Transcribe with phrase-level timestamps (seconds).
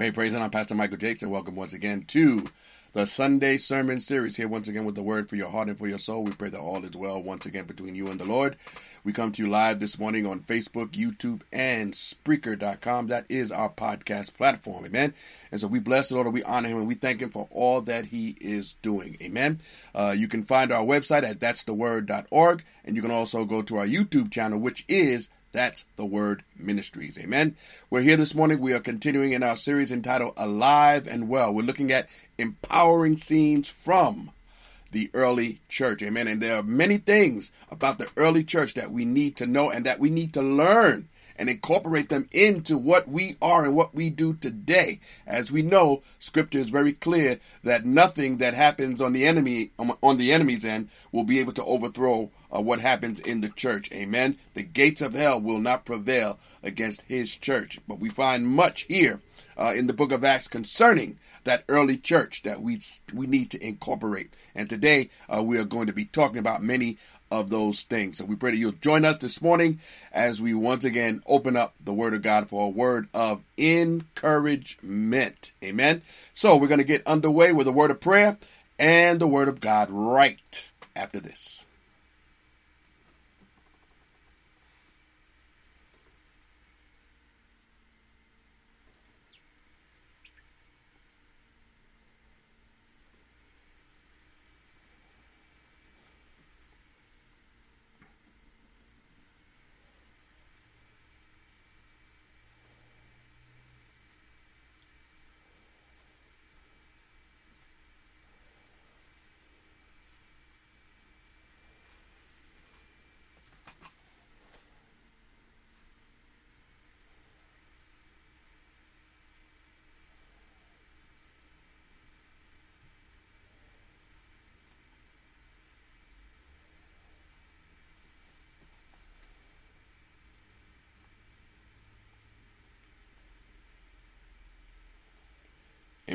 [0.00, 0.40] Hey, praise God.
[0.40, 2.46] I'm Pastor Michael Jakes, and welcome once again to
[2.94, 4.34] the Sunday Sermon Series.
[4.34, 6.24] Here once again with the word for your heart and for your soul.
[6.24, 8.56] We pray that all is well once again between you and the Lord.
[9.04, 13.08] We come to you live this morning on Facebook, YouTube, and Spreaker.com.
[13.08, 14.86] That is our podcast platform.
[14.86, 15.12] Amen.
[15.52, 17.46] And so we bless the Lord and we honor him and we thank him for
[17.50, 19.18] all that he is doing.
[19.20, 19.60] Amen.
[19.94, 23.86] Uh, you can find our website at that'stheword.org, and you can also go to our
[23.86, 27.18] YouTube channel, which is that's the Word Ministries.
[27.18, 27.56] Amen.
[27.88, 28.60] We're here this morning.
[28.60, 31.52] We are continuing in our series entitled Alive and Well.
[31.52, 34.30] We're looking at empowering scenes from
[34.92, 36.02] the early church.
[36.02, 36.28] Amen.
[36.28, 39.84] And there are many things about the early church that we need to know and
[39.86, 41.08] that we need to learn
[41.40, 45.00] and incorporate them into what we are and what we do today.
[45.26, 50.18] As we know, scripture is very clear that nothing that happens on the enemy on
[50.18, 53.90] the enemy's end will be able to overthrow uh, what happens in the church.
[53.90, 54.36] Amen.
[54.52, 57.80] The gates of hell will not prevail against his church.
[57.88, 59.20] But we find much here
[59.56, 62.80] uh, in the book of Acts concerning that early church that we
[63.14, 64.34] we need to incorporate.
[64.54, 66.98] And today uh, we are going to be talking about many
[67.30, 68.18] of those things.
[68.18, 69.80] So we pray that you'll join us this morning
[70.12, 75.52] as we once again open up the Word of God for a word of encouragement.
[75.62, 76.02] Amen.
[76.34, 78.36] So we're going to get underway with a word of prayer
[78.78, 81.64] and the Word of God right after this.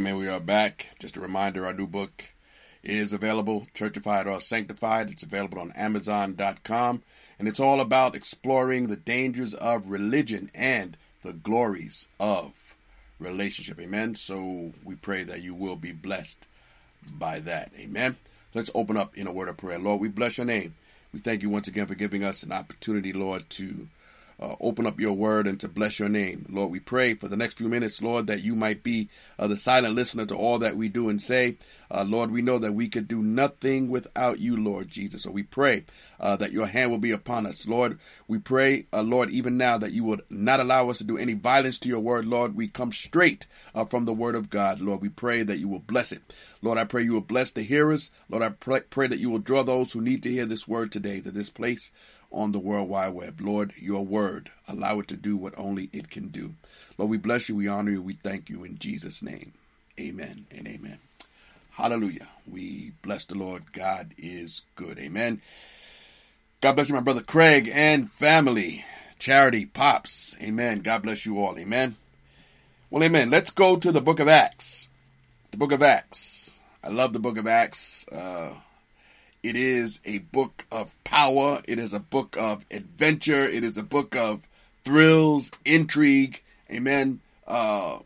[0.05, 0.19] Amen.
[0.19, 0.89] We are back.
[0.99, 2.25] Just a reminder our new book
[2.83, 5.09] is available, Churchified or Sanctified.
[5.09, 7.01] It's available on Amazon.com.
[7.39, 12.75] And it's all about exploring the dangers of religion and the glories of
[13.17, 13.79] relationship.
[13.79, 14.13] Amen.
[14.13, 16.45] So we pray that you will be blessed
[17.11, 17.71] by that.
[17.75, 18.17] Amen.
[18.53, 19.79] Let's open up in a word of prayer.
[19.79, 20.75] Lord, we bless your name.
[21.13, 23.87] We thank you once again for giving us an opportunity, Lord, to
[24.39, 26.45] uh, open up your word and to bless your name.
[26.49, 29.09] Lord, we pray for the next few minutes, Lord, that you might be
[29.39, 31.57] uh, the silent listener to all that we do and say.
[31.89, 35.23] Uh, Lord, we know that we could do nothing without you, Lord Jesus.
[35.23, 35.85] So we pray
[36.19, 37.67] uh, that your hand will be upon us.
[37.67, 41.17] Lord, we pray, uh, Lord, even now that you would not allow us to do
[41.17, 42.55] any violence to your word, Lord.
[42.55, 45.01] We come straight uh, from the word of God, Lord.
[45.01, 46.33] We pray that you will bless it.
[46.61, 48.11] Lord, I pray you will bless the hearers.
[48.29, 50.91] Lord, I pray, pray that you will draw those who need to hear this word
[50.91, 51.91] today to this place
[52.31, 53.39] on the World Wide Web.
[53.41, 56.55] Lord, your word, allow it to do what only it can do.
[56.97, 59.53] Lord, we bless you, we honor you, we thank you in Jesus' name.
[59.99, 60.99] Amen and amen.
[61.71, 62.27] Hallelujah.
[62.49, 63.73] We bless the Lord.
[63.73, 64.97] God is good.
[64.97, 65.41] Amen.
[66.61, 68.85] God bless you, my brother Craig and family.
[69.19, 70.35] Charity, Pops.
[70.41, 70.79] Amen.
[70.79, 71.57] God bless you all.
[71.57, 71.95] Amen.
[72.89, 73.29] Well, amen.
[73.29, 74.89] Let's go to the book of Acts.
[75.51, 76.61] The book of Acts.
[76.83, 78.07] I love the book of Acts.
[78.09, 78.53] Uh,
[79.45, 81.61] it is a book of power.
[81.67, 83.43] It is a book of adventure.
[83.43, 84.41] It is a book of
[84.83, 86.41] thrills, intrigue.
[86.71, 87.19] Amen.
[87.47, 87.99] Uh,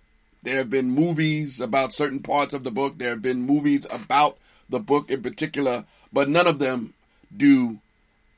[0.44, 2.98] there have been movies about certain parts of the book.
[2.98, 4.38] There have been movies about
[4.68, 6.94] the book in particular, but none of them
[7.36, 7.80] do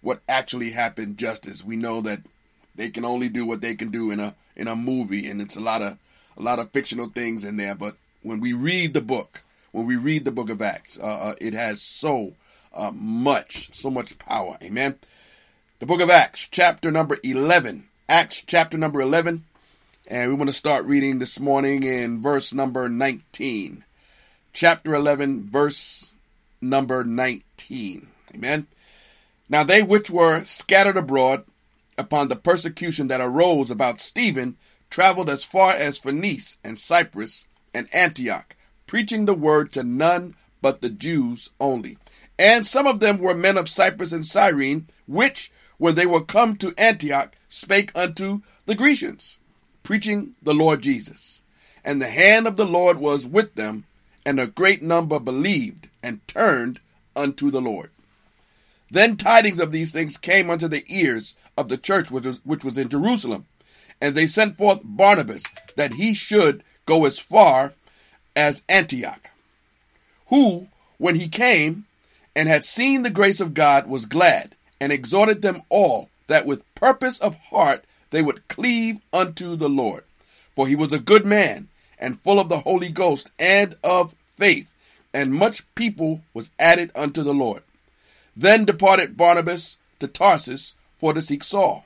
[0.01, 1.65] what actually happened justice.
[1.65, 2.21] We know that
[2.75, 5.55] they can only do what they can do in a in a movie, and it's
[5.55, 5.97] a lot of
[6.37, 7.73] a lot of fictional things in there.
[7.73, 9.41] But when we read the book,
[9.71, 12.33] when we read the book of Acts, uh, uh, it has so
[12.73, 14.57] uh, much, so much power.
[14.61, 14.95] Amen.
[15.79, 17.85] The book of Acts, chapter number 11.
[18.07, 19.45] Acts, chapter number 11.
[20.07, 23.83] And we want to start reading this morning in verse number 19.
[24.53, 26.13] chapter 11, verse
[26.61, 28.07] number 19.
[28.35, 28.67] Amen.
[29.49, 31.45] Now they which were scattered abroad
[31.97, 34.57] upon the persecution that arose about Stephen
[34.89, 38.55] traveled as far as Phoenice and Cyprus and Antioch,
[38.91, 41.97] preaching the word to none but the Jews only.
[42.37, 46.57] And some of them were men of Cyprus and Cyrene, which, when they were come
[46.57, 49.37] to Antioch, spake unto the Grecians,
[49.81, 51.41] preaching the Lord Jesus.
[51.85, 53.85] And the hand of the Lord was with them,
[54.25, 56.81] and a great number believed and turned
[57.15, 57.91] unto the Lord.
[58.89, 62.65] Then tidings of these things came unto the ears of the church which was, which
[62.65, 63.45] was in Jerusalem.
[64.01, 65.45] And they sent forth Barnabas
[65.77, 67.71] that he should go as far
[68.35, 69.29] as Antioch,
[70.27, 70.67] who,
[70.97, 71.85] when he came
[72.35, 76.75] and had seen the grace of God, was glad and exhorted them all that with
[76.75, 80.03] purpose of heart they would cleave unto the Lord.
[80.55, 81.67] For he was a good man
[81.99, 84.73] and full of the Holy Ghost and of faith,
[85.13, 87.63] and much people was added unto the Lord.
[88.35, 91.85] Then departed Barnabas to Tarsus for to seek Saul.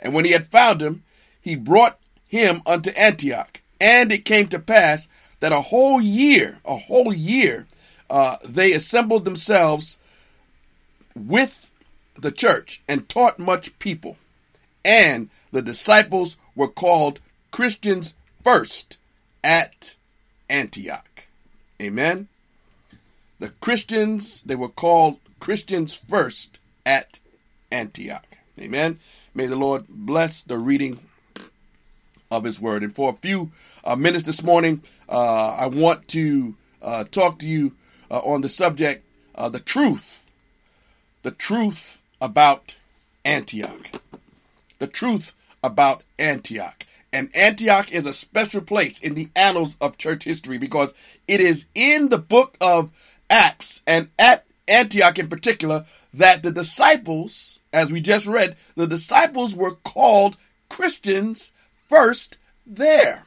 [0.00, 1.02] And when he had found him,
[1.40, 1.98] he brought
[2.28, 3.60] him unto Antioch.
[3.80, 5.08] And it came to pass
[5.42, 7.66] that a whole year, a whole year,
[8.08, 9.98] uh, they assembled themselves
[11.16, 11.68] with
[12.14, 14.16] the church and taught much people.
[14.84, 17.18] And the disciples were called
[17.50, 18.98] Christians first
[19.42, 19.96] at
[20.48, 21.24] Antioch.
[21.80, 22.28] Amen.
[23.40, 27.18] The Christians, they were called Christians first at
[27.72, 28.36] Antioch.
[28.60, 29.00] Amen.
[29.34, 31.00] May the Lord bless the reading
[32.32, 32.82] of His Word.
[32.82, 33.52] And for a few
[33.84, 37.74] uh, minutes this morning, uh, I want to uh, talk to you
[38.10, 40.28] uh, on the subject, uh, the truth,
[41.22, 42.76] the truth about
[43.24, 44.00] Antioch.
[44.78, 46.86] The truth about Antioch.
[47.12, 50.94] And Antioch is a special place in the annals of church history because
[51.28, 52.90] it is in the book of
[53.28, 59.54] Acts and at Antioch in particular, that the disciples, as we just read, the disciples
[59.54, 60.36] were called
[60.70, 61.52] Christians
[61.92, 63.26] first there.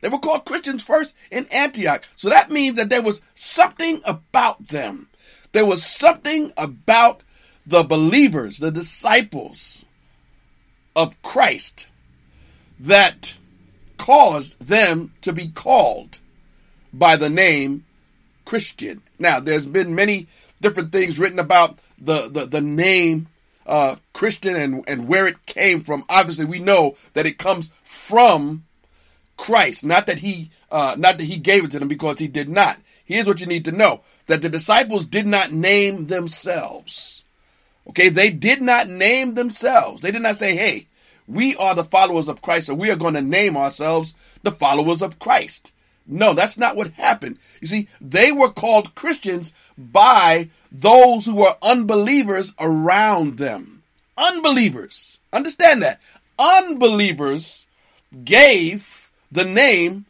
[0.00, 2.02] They were called Christians first in Antioch.
[2.16, 5.08] So that means that there was something about them.
[5.52, 7.20] There was something about
[7.64, 9.84] the believers, the disciples
[10.96, 11.86] of Christ,
[12.80, 13.34] that
[13.98, 16.18] caused them to be called
[16.92, 17.84] by the name
[18.44, 19.00] Christian.
[19.20, 20.26] Now, there's been many
[20.60, 23.28] different things written about the, the, the name
[23.70, 26.04] uh, Christian and, and where it came from.
[26.10, 28.64] Obviously, we know that it comes from
[29.36, 32.48] Christ, not that he uh, not that he gave it to them because he did
[32.48, 32.78] not.
[33.04, 37.24] Here's what you need to know: that the disciples did not name themselves.
[37.88, 40.00] Okay, they did not name themselves.
[40.00, 40.88] They did not say, "Hey,
[41.28, 45.00] we are the followers of Christ, so we are going to name ourselves the followers
[45.00, 45.72] of Christ."
[46.06, 47.38] No, that's not what happened.
[47.60, 53.82] You see, they were called Christians by those who were unbelievers around them.
[54.16, 55.20] Unbelievers.
[55.32, 56.00] Understand that.
[56.38, 57.66] Unbelievers
[58.24, 60.06] gave the name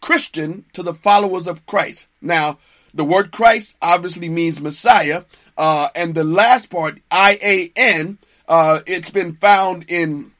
[0.00, 2.08] Christian to the followers of Christ.
[2.20, 2.58] Now,
[2.92, 5.24] the word Christ obviously means Messiah,
[5.56, 8.18] uh, and the last part, I A N,
[8.48, 10.32] uh, it's been found in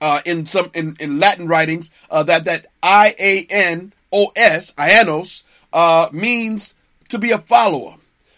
[0.00, 5.44] uh, in some in, in Latin writings uh, that that I A N os, ianos,
[5.72, 6.74] uh, means
[7.08, 7.96] to be a follower.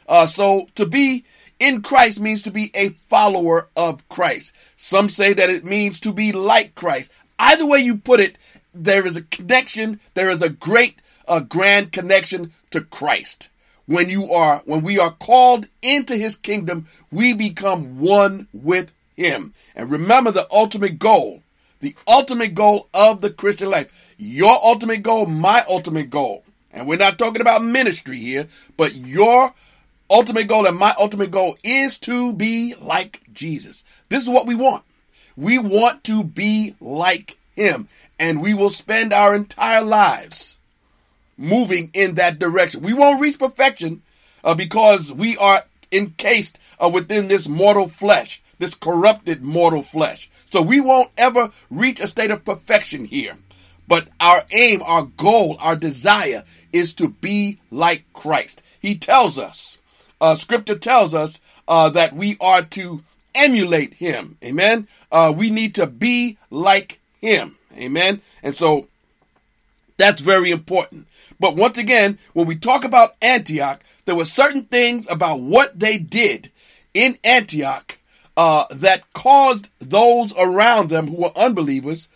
[0.08, 1.24] Uh, so to be
[1.58, 4.54] in Christ means to be a follower of Christ.
[4.76, 7.12] Some say that it means to be like Christ.
[7.38, 8.36] Either way you put it,
[8.74, 10.00] there is a connection.
[10.14, 13.48] There is a great, a grand connection to Christ.
[13.86, 19.54] When you are, when we are called into his kingdom, we become one with him.
[19.76, 21.42] And remember the ultimate goal,
[21.80, 26.44] the ultimate goal of the Christian life your ultimate goal, my ultimate goal.
[26.72, 29.54] And we're not talking about ministry here, but your
[30.10, 33.84] ultimate goal and my ultimate goal is to be like Jesus.
[34.08, 34.84] This is what we want.
[35.36, 40.58] We want to be like him, and we will spend our entire lives
[41.36, 42.82] moving in that direction.
[42.82, 44.02] We won't reach perfection
[44.44, 50.30] uh, because we are encased uh, within this mortal flesh, this corrupted mortal flesh.
[50.50, 53.36] So we won't ever reach a state of perfection here.
[53.86, 58.62] But our aim, our goal, our desire is to be like Christ.
[58.80, 59.78] He tells us,
[60.20, 63.02] uh, scripture tells us uh, that we are to
[63.34, 64.38] emulate him.
[64.42, 64.88] Amen.
[65.10, 67.56] Uh, we need to be like him.
[67.76, 68.20] Amen.
[68.42, 68.88] And so
[69.96, 71.06] that's very important.
[71.40, 75.98] But once again, when we talk about Antioch, there were certain things about what they
[75.98, 76.50] did
[76.92, 77.98] in Antioch
[78.36, 82.08] uh, that caused those around them who were unbelievers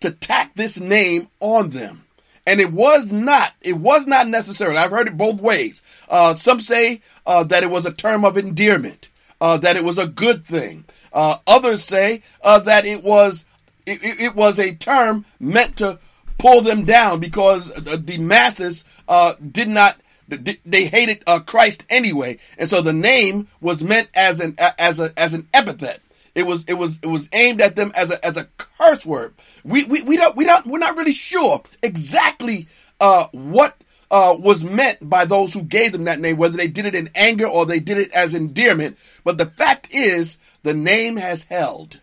[0.00, 2.04] to tack this name on them.
[2.46, 5.82] And it was not, it was not necessarily, I've heard it both ways.
[6.08, 9.08] Uh, some say uh, that it was a term of endearment,
[9.40, 10.84] uh, that it was a good thing.
[11.12, 13.46] Uh, others say uh, that it was,
[13.86, 15.98] it, it, was a term meant to
[16.38, 19.96] pull them down because the masses uh, did not
[20.28, 25.12] they hated uh, Christ anyway, and so the name was meant as an as a
[25.18, 26.00] as an epithet.
[26.34, 29.34] It was it was it was aimed at them as a as a curse word.
[29.64, 32.66] We we, we don't we don't we're not really sure exactly
[33.00, 33.76] uh, what
[34.10, 37.10] uh, was meant by those who gave them that name, whether they did it in
[37.14, 38.96] anger or they did it as endearment.
[39.24, 42.00] But the fact is, the name has held.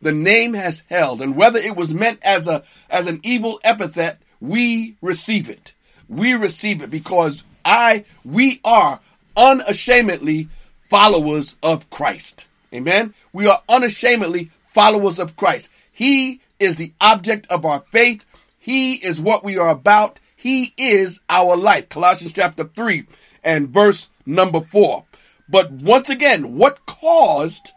[0.00, 4.20] The name has held, and whether it was meant as a as an evil epithet,
[4.40, 5.74] we receive it.
[6.08, 9.00] We receive it because I we are
[9.36, 10.48] unashamedly
[10.90, 12.46] followers of Christ.
[12.74, 13.14] Amen.
[13.32, 15.70] We are unashamedly followers of Christ.
[15.92, 18.26] He is the object of our faith.
[18.58, 20.18] He is what we are about.
[20.34, 21.88] He is our life.
[21.88, 23.04] Colossians chapter 3
[23.44, 25.04] and verse number 4.
[25.48, 27.70] But once again, what caused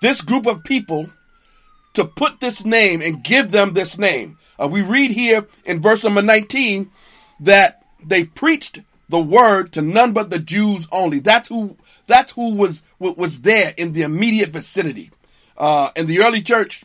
[0.00, 1.10] this group of people
[1.92, 4.38] to put this name and give them this name?
[4.58, 6.90] Uh, we read here in verse number 19
[7.40, 11.20] that they preached the word to none but the Jews only.
[11.20, 15.10] That's who that's who was was there in the immediate vicinity.
[15.56, 16.82] Uh, in the early church,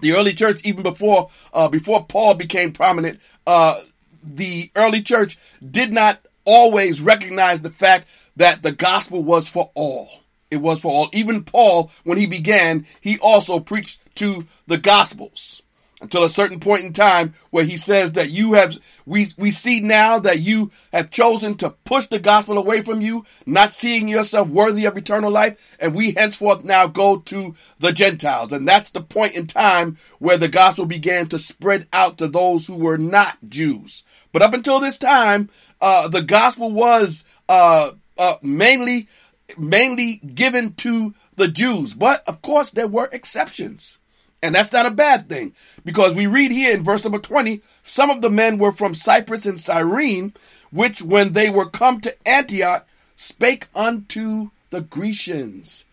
[0.00, 3.78] the early church, even before uh, before Paul became prominent, uh,
[4.22, 10.20] the early church did not always recognize the fact that the gospel was for all.
[10.50, 11.08] It was for all.
[11.12, 15.62] Even Paul, when he began, he also preached to the gospels
[16.00, 18.76] until a certain point in time where he says that you have
[19.06, 23.24] we we see now that you have chosen to push the gospel away from you
[23.46, 28.52] not seeing yourself worthy of eternal life and we henceforth now go to the gentiles.
[28.52, 32.66] And that's the point in time where the gospel began to spread out to those
[32.66, 34.04] who were not jews.
[34.32, 35.48] But up until this time
[35.80, 39.08] uh, the gospel was uh, uh, mainly
[39.56, 41.94] mainly given to the jews.
[41.94, 43.98] But of course there were exceptions
[44.42, 48.10] and that's not a bad thing because we read here in verse number 20, some
[48.10, 50.34] of the men were from Cyprus and Cyrene,
[50.70, 55.86] which when they were come to Antioch spake unto the Grecians,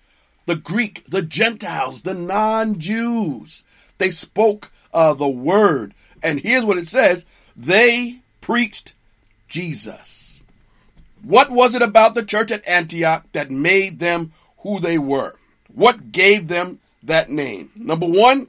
[0.46, 3.64] the Greek, the Gentiles, the non-Jews.
[3.98, 5.94] They spoke uh, the word.
[6.22, 7.26] And here's what it says.
[7.56, 8.94] They preached
[9.48, 10.44] Jesus.
[11.22, 15.36] What was it about the church at Antioch that made them who they were?
[15.74, 17.72] What gave them that name.
[17.76, 18.48] Number one,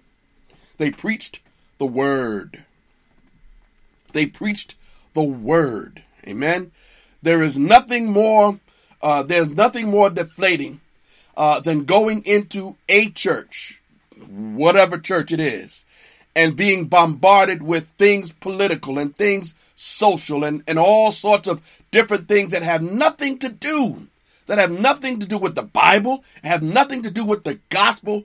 [0.78, 1.40] they preached
[1.78, 2.64] the word.
[4.12, 4.76] They preached
[5.12, 6.02] the word.
[6.26, 6.72] Amen.
[7.22, 8.60] There is nothing more,
[9.02, 10.80] uh, there's nothing more deflating
[11.36, 13.82] uh, than going into a church,
[14.28, 15.84] whatever church it is,
[16.36, 22.28] and being bombarded with things political and things social and, and all sorts of different
[22.28, 24.06] things that have nothing to do
[24.46, 28.24] that have nothing to do with the Bible, have nothing to do with the gospel,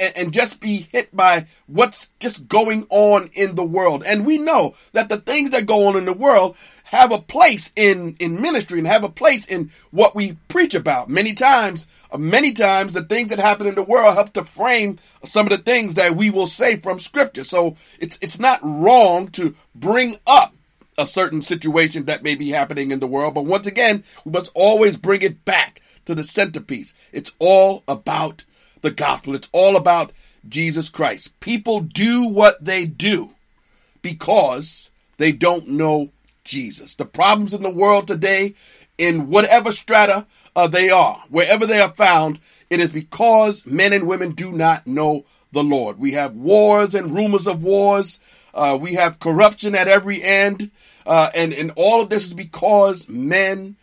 [0.00, 4.02] and, and, just be hit by what's just going on in the world.
[4.04, 7.72] And we know that the things that go on in the world have a place
[7.76, 11.08] in, in ministry and have a place in what we preach about.
[11.08, 14.98] Many times, uh, many times the things that happen in the world help to frame
[15.24, 17.44] some of the things that we will say from scripture.
[17.44, 20.55] So it's, it's not wrong to bring up
[20.98, 23.34] a certain situation that may be happening in the world.
[23.34, 26.94] But once again, we must always bring it back to the centerpiece.
[27.12, 28.44] It's all about
[28.80, 29.34] the gospel.
[29.34, 30.12] It's all about
[30.48, 31.38] Jesus Christ.
[31.40, 33.34] People do what they do
[34.02, 36.10] because they don't know
[36.44, 36.94] Jesus.
[36.94, 38.54] The problems in the world today,
[38.96, 42.38] in whatever strata uh, they are, wherever they are found,
[42.70, 45.98] it is because men and women do not know the Lord.
[45.98, 48.20] We have wars and rumors of wars.
[48.54, 50.70] Uh, we have corruption at every end.
[51.06, 53.76] Uh, and, and all of this is because men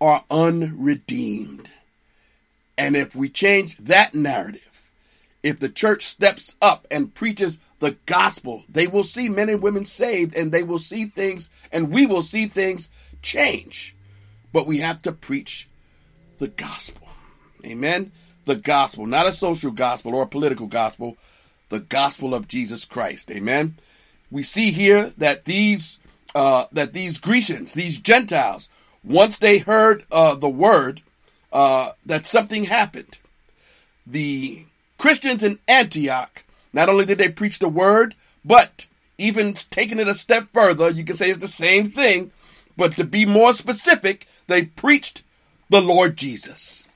[0.00, 1.70] are unredeemed.
[2.78, 4.90] And if we change that narrative,
[5.42, 9.84] if the church steps up and preaches the gospel, they will see men and women
[9.84, 12.90] saved and they will see things and we will see things
[13.22, 13.94] change.
[14.52, 15.68] But we have to preach
[16.38, 17.06] the gospel.
[17.64, 18.12] Amen.
[18.46, 21.16] The gospel, not a social gospel or a political gospel,
[21.68, 23.30] the gospel of Jesus Christ.
[23.30, 23.76] Amen.
[24.30, 25.99] We see here that these
[26.34, 28.68] uh, that these Grecians, these Gentiles,
[29.02, 31.02] once they heard uh, the word,
[31.52, 33.18] uh, that something happened.
[34.06, 34.64] The
[34.98, 38.86] Christians in Antioch, not only did they preach the word, but
[39.18, 42.30] even taking it a step further, you can say it's the same thing,
[42.76, 45.22] but to be more specific, they preached
[45.68, 46.86] the Lord Jesus.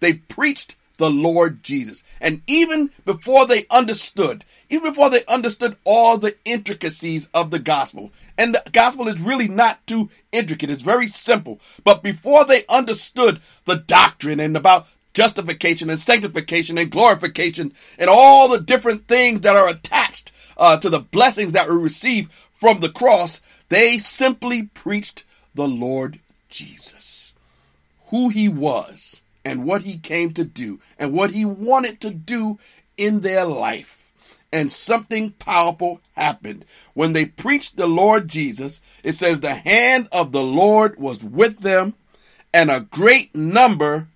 [0.00, 2.04] They preached the Lord Jesus.
[2.20, 8.12] And even before they understood, even before they understood all the intricacies of the gospel,
[8.38, 11.60] and the gospel is really not too intricate, it's very simple.
[11.82, 18.48] But before they understood the doctrine and about justification and sanctification and glorification and all
[18.48, 22.88] the different things that are attached uh, to the blessings that we receive from the
[22.88, 25.24] cross, they simply preached
[25.54, 27.34] the Lord Jesus,
[28.06, 32.58] who he was and what he came to do and what he wanted to do
[32.96, 34.00] in their life.
[34.52, 36.64] And something powerful happened.
[36.94, 41.60] When they preached the Lord Jesus, it says the hand of the Lord was with
[41.60, 41.94] them,
[42.52, 44.06] and a great number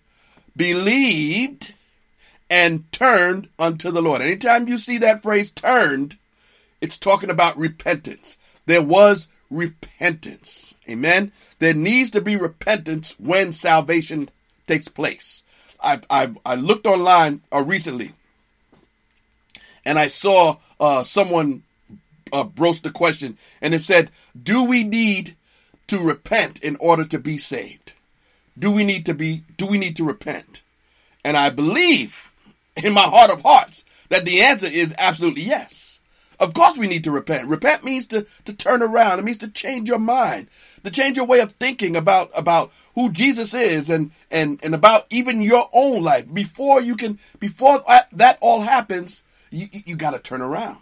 [0.56, 1.74] believed
[2.48, 4.22] and turned unto the Lord.
[4.22, 6.16] Anytime you see that phrase turned,
[6.80, 8.38] it's talking about repentance.
[8.66, 10.74] There was repentance.
[10.88, 11.32] Amen.
[11.58, 14.30] There needs to be repentance when salvation
[14.68, 15.42] takes place.
[15.82, 18.12] I I, I looked online uh, recently,
[19.84, 21.62] and I saw uh, someone
[22.32, 24.10] uh, broached the question, and it said,
[24.40, 25.36] "Do we need
[25.88, 27.94] to repent in order to be saved?
[28.58, 29.42] Do we need to be?
[29.56, 30.62] Do we need to repent?"
[31.24, 32.32] And I believe
[32.76, 35.87] in my heart of hearts that the answer is absolutely yes.
[36.40, 37.48] Of course we need to repent.
[37.48, 39.18] Repent means to, to turn around.
[39.18, 40.48] It means to change your mind,
[40.84, 45.06] to change your way of thinking about, about who Jesus is and, and, and about
[45.10, 46.32] even your own life.
[46.32, 50.78] Before you can, before that all happens, you, you got to turn around.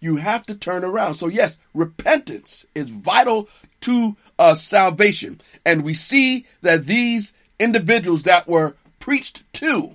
[0.00, 1.14] You have to turn around.
[1.14, 3.48] So yes, repentance is vital
[3.82, 5.40] to uh, salvation.
[5.64, 9.92] And we see that these individuals that were preached to,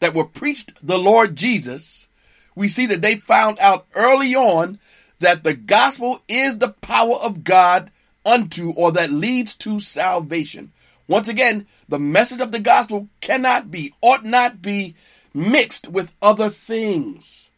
[0.00, 2.08] that were preached the Lord Jesus,
[2.54, 4.78] we see that they found out early on
[5.20, 7.90] that the gospel is the power of God
[8.24, 10.72] unto or that leads to salvation.
[11.08, 14.94] Once again, the message of the gospel cannot be, ought not be
[15.34, 17.50] mixed with other things.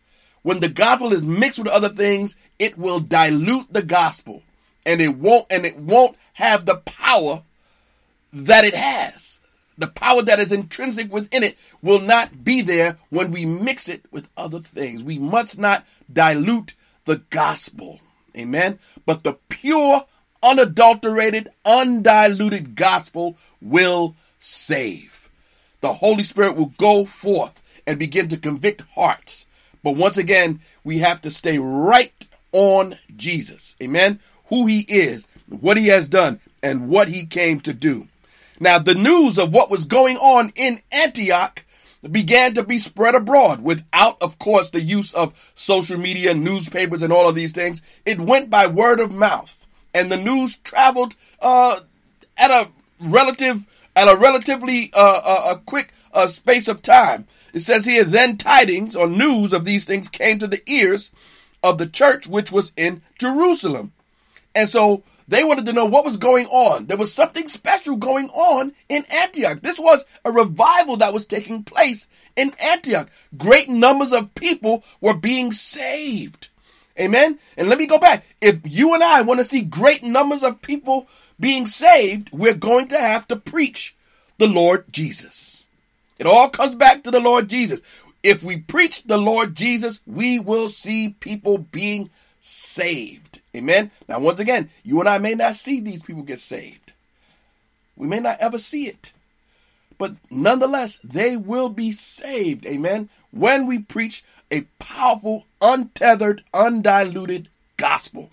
[0.42, 4.42] When the gospel is mixed with other things, it will dilute the gospel
[4.84, 7.42] and it won't, and it won't have the power
[8.32, 9.38] that it has.
[9.78, 14.04] The power that is intrinsic within it will not be there when we mix it
[14.10, 15.02] with other things.
[15.02, 18.00] We must not dilute the gospel.
[18.36, 18.78] Amen.
[19.06, 20.04] But the pure,
[20.42, 25.30] unadulterated, undiluted gospel will save.
[25.80, 29.46] The Holy Spirit will go forth and begin to convict hearts.
[29.82, 32.12] But once again, we have to stay right
[32.52, 33.76] on Jesus.
[33.82, 34.20] Amen.
[34.46, 38.08] Who he is, what he has done, and what he came to do.
[38.62, 41.64] Now, the news of what was going on in Antioch
[42.08, 47.12] began to be spread abroad without, of course, the use of social media, newspapers, and
[47.12, 47.82] all of these things.
[48.06, 51.80] It went by word of mouth, and the news traveled uh,
[52.36, 52.70] at a
[53.00, 57.26] relative at a relatively uh, uh, a quick uh, space of time.
[57.52, 61.10] It says here, then tidings or news of these things came to the ears
[61.64, 63.90] of the church which was in Jerusalem,
[64.54, 66.86] and so they wanted to know what was going on.
[66.86, 69.60] There was something special going on in Antioch.
[69.60, 73.08] This was a revival that was taking place in Antioch.
[73.36, 76.48] Great numbers of people were being saved.
[77.00, 77.38] Amen.
[77.56, 78.26] And let me go back.
[78.42, 81.08] If you and I want to see great numbers of people
[81.40, 83.96] being saved, we're going to have to preach
[84.36, 85.66] the Lord Jesus.
[86.18, 87.80] It all comes back to the Lord Jesus.
[88.22, 92.10] If we preach the Lord Jesus, we will see people being
[92.42, 93.40] saved.
[93.56, 93.90] Amen.
[94.08, 96.92] Now, once again, you and I may not see these people get saved.
[97.96, 99.12] We may not ever see it.
[99.96, 102.66] But nonetheless, they will be saved.
[102.66, 103.08] Amen.
[103.30, 108.30] When we preach a powerful, untethered, undiluted gospel.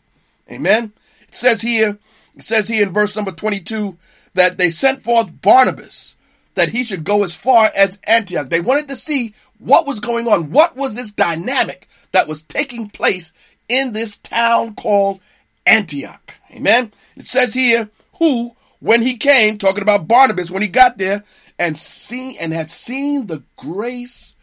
[0.52, 0.92] Amen.
[1.28, 2.00] It says here,
[2.36, 3.96] it says here in verse number 22
[4.34, 6.16] that they sent forth Barnabas
[6.56, 8.50] that he should go as far as Antioch.
[8.50, 10.52] They wanted to see what was going on.
[10.52, 13.32] What was this dynamic that was taking place
[13.68, 15.20] in this town called
[15.66, 16.36] Antioch.
[16.52, 16.92] Amen.
[17.16, 21.24] It says here, who, when he came, talking about Barnabas, when he got there
[21.60, 24.36] and seen and had seen the grace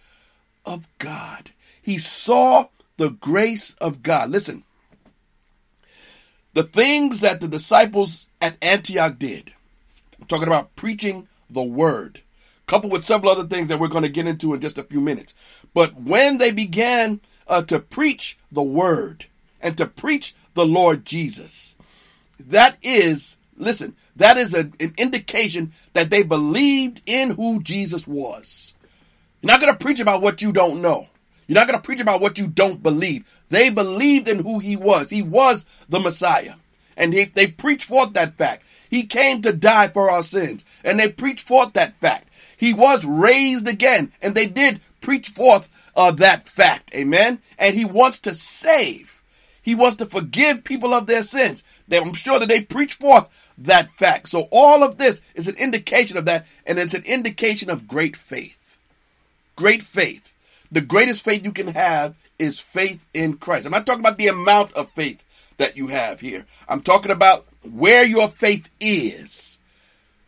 [0.64, 1.50] of God.
[1.81, 4.31] He saw the grace of God.
[4.31, 4.64] Listen,
[6.52, 9.52] the things that the disciples at Antioch did,
[10.20, 12.20] I'm talking about preaching the word,
[12.66, 15.00] coupled with several other things that we're going to get into in just a few
[15.00, 15.35] minutes.
[15.72, 19.26] But when they began uh, to preach the word
[19.61, 21.76] and to preach the Lord Jesus.
[22.38, 28.74] That is, listen, that is a, an indication that they believed in who Jesus was.
[29.42, 31.09] You're not going to preach about what you don't know.
[31.46, 33.24] You're not going to preach about what you don't believe.
[33.50, 35.11] They believed in who he was.
[35.11, 36.54] He was the Messiah.
[36.96, 38.64] And he, they preached forth that fact.
[38.90, 40.64] He came to die for our sins.
[40.82, 42.28] And they preached forth that fact.
[42.56, 44.12] He was raised again.
[44.20, 46.94] And they did preach forth uh, that fact.
[46.94, 47.40] Amen.
[47.59, 49.22] And he wants to save.
[49.62, 51.64] He wants to forgive people of their sins.
[51.88, 54.28] They, I'm sure that they preach forth that fact.
[54.28, 56.46] So all of this is an indication of that.
[56.66, 58.78] And it's an indication of great faith.
[59.56, 60.35] Great faith.
[60.70, 63.66] The greatest faith you can have is faith in Christ.
[63.66, 65.24] I'm not talking about the amount of faith
[65.56, 66.44] that you have here.
[66.68, 69.59] I'm talking about where your faith is.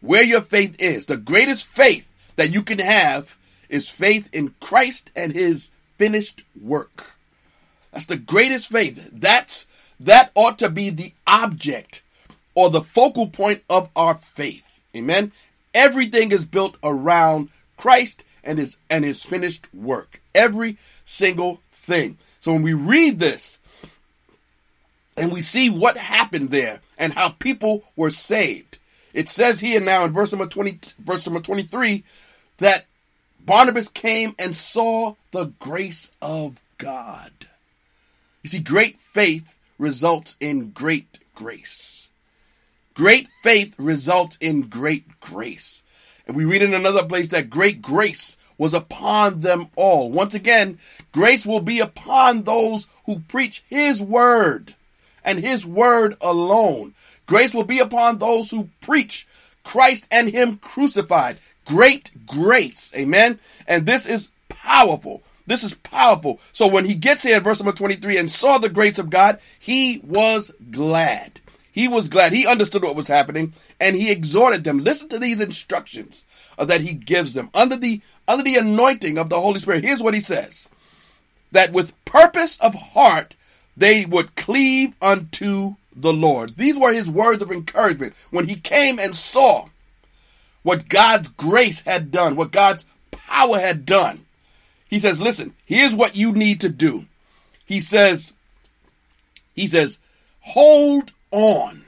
[0.00, 1.06] Where your faith is.
[1.06, 3.36] The greatest faith that you can have
[3.68, 7.16] is faith in Christ and his finished work.
[7.92, 9.10] That's the greatest faith.
[9.12, 9.66] That's
[10.00, 12.02] that ought to be the object
[12.54, 14.80] or the focal point of our faith.
[14.96, 15.32] Amen.
[15.74, 20.20] Everything is built around Christ and his and his finished work.
[20.34, 22.18] Every single thing.
[22.40, 23.58] So when we read this
[25.16, 28.78] and we see what happened there and how people were saved,
[29.12, 32.04] it says here now in verse number 20, verse number 23,
[32.58, 32.86] that
[33.48, 37.32] Barnabas came and saw the grace of God.
[38.42, 42.10] You see, great faith results in great grace.
[42.92, 45.82] Great faith results in great grace.
[46.26, 50.10] And we read in another place that great grace was upon them all.
[50.10, 50.78] Once again,
[51.12, 54.74] grace will be upon those who preach his word
[55.24, 56.92] and his word alone.
[57.24, 59.26] Grace will be upon those who preach
[59.64, 61.38] Christ and him crucified.
[61.68, 62.92] Great grace.
[62.96, 63.38] Amen.
[63.66, 65.22] And this is powerful.
[65.46, 66.40] This is powerful.
[66.52, 69.38] So when he gets here in verse number 23 and saw the grace of God,
[69.58, 71.40] he was glad.
[71.70, 72.32] He was glad.
[72.32, 74.80] He understood what was happening and he exhorted them.
[74.80, 76.24] Listen to these instructions
[76.58, 79.84] that he gives them under the under the anointing of the Holy Spirit.
[79.84, 80.68] Here's what he says.
[81.52, 83.34] That with purpose of heart
[83.76, 86.56] they would cleave unto the Lord.
[86.56, 89.68] These were his words of encouragement when he came and saw
[90.62, 94.24] what God's grace had done, what God's power had done.
[94.88, 97.06] He says, listen, here's what you need to do.
[97.66, 98.32] He says,
[99.54, 99.98] he says,
[100.40, 101.84] hold on.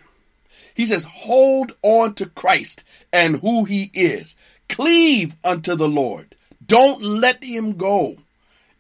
[0.75, 4.37] He says, hold on to Christ and who he is.
[4.69, 6.35] Cleave unto the Lord.
[6.65, 8.19] Don't let him go.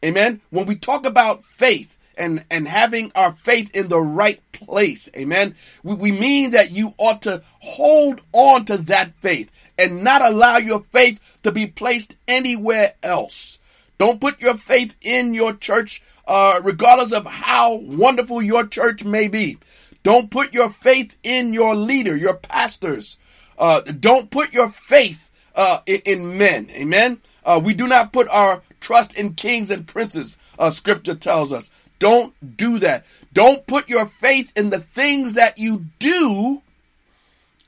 [0.04, 0.40] Amen.
[0.50, 5.54] When we talk about faith and, and having our faith in the right place, amen,
[5.82, 10.58] we, we mean that you ought to hold on to that faith and not allow
[10.58, 13.58] your faith to be placed anywhere else.
[13.98, 19.26] Don't put your faith in your church, uh, regardless of how wonderful your church may
[19.26, 19.58] be.
[20.02, 23.18] Don't put your faith in your leader, your pastors.
[23.58, 26.70] Uh, don't put your faith uh, in, in, men.
[26.70, 27.20] Amen.
[27.44, 30.38] Uh, we do not put our trust in kings and princes.
[30.58, 31.70] Uh, scripture tells us.
[32.00, 33.06] Don't do that.
[33.32, 36.62] Don't put your faith in the things that you do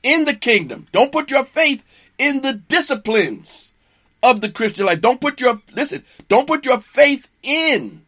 [0.01, 0.87] in the kingdom.
[0.91, 1.85] Don't put your faith
[2.17, 3.73] in the disciplines
[4.21, 5.01] of the Christian life.
[5.01, 6.03] Don't put your listen.
[6.27, 8.01] Don't put your faith in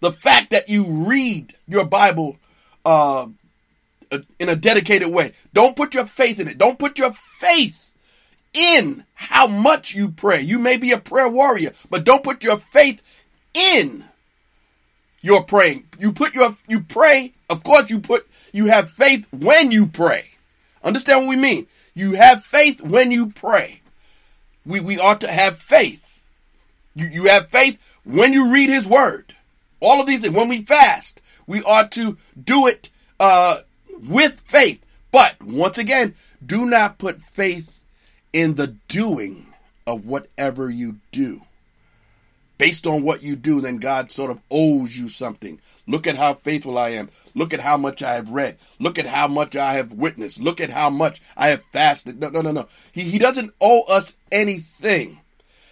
[0.00, 2.36] the fact that you read your Bible
[2.84, 3.28] uh,
[4.38, 5.32] in a dedicated way.
[5.54, 6.58] Don't put your faith in it.
[6.58, 7.78] Don't put your faith
[8.52, 10.42] in how much you pray.
[10.42, 13.00] You may be a prayer warrior, but don't put your faith
[13.54, 14.04] in
[15.22, 15.84] your praying.
[15.98, 17.32] You put your you pray.
[17.48, 20.26] Of course, you put you have faith when you pray.
[20.84, 21.66] Understand what we mean?
[21.94, 23.80] You have faith when you pray.
[24.66, 26.20] We we ought to have faith.
[26.94, 29.34] You you have faith when you read His Word.
[29.80, 30.28] All of these.
[30.28, 33.58] When we fast, we ought to do it uh,
[34.08, 34.84] with faith.
[35.10, 37.70] But once again, do not put faith
[38.32, 39.46] in the doing
[39.86, 41.42] of whatever you do.
[42.62, 45.58] Based on what you do, then God sort of owes you something.
[45.88, 47.10] Look at how faithful I am.
[47.34, 48.56] Look at how much I have read.
[48.78, 50.40] Look at how much I have witnessed.
[50.40, 52.20] Look at how much I have fasted.
[52.20, 52.68] No, no, no, no.
[52.92, 55.18] He, he doesn't owe us anything.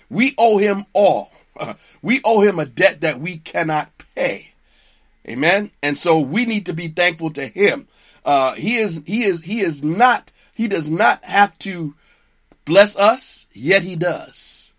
[0.09, 1.31] We owe him all.
[2.03, 4.51] we owe him a debt that we cannot pay.
[5.29, 5.71] Amen.
[5.85, 7.87] And so we need to be thankful to him.
[8.25, 11.95] Uh, he is, he is, he is not, he does not have to
[12.65, 14.70] bless us, yet he does.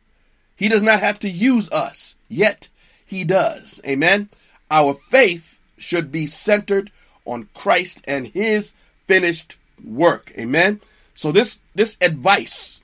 [0.61, 2.67] He does not have to use us, yet
[3.03, 3.81] he does.
[3.83, 4.29] Amen.
[4.69, 6.91] Our faith should be centered
[7.25, 8.75] on Christ and his
[9.07, 10.31] finished work.
[10.37, 10.79] Amen.
[11.15, 12.79] So this, this advice,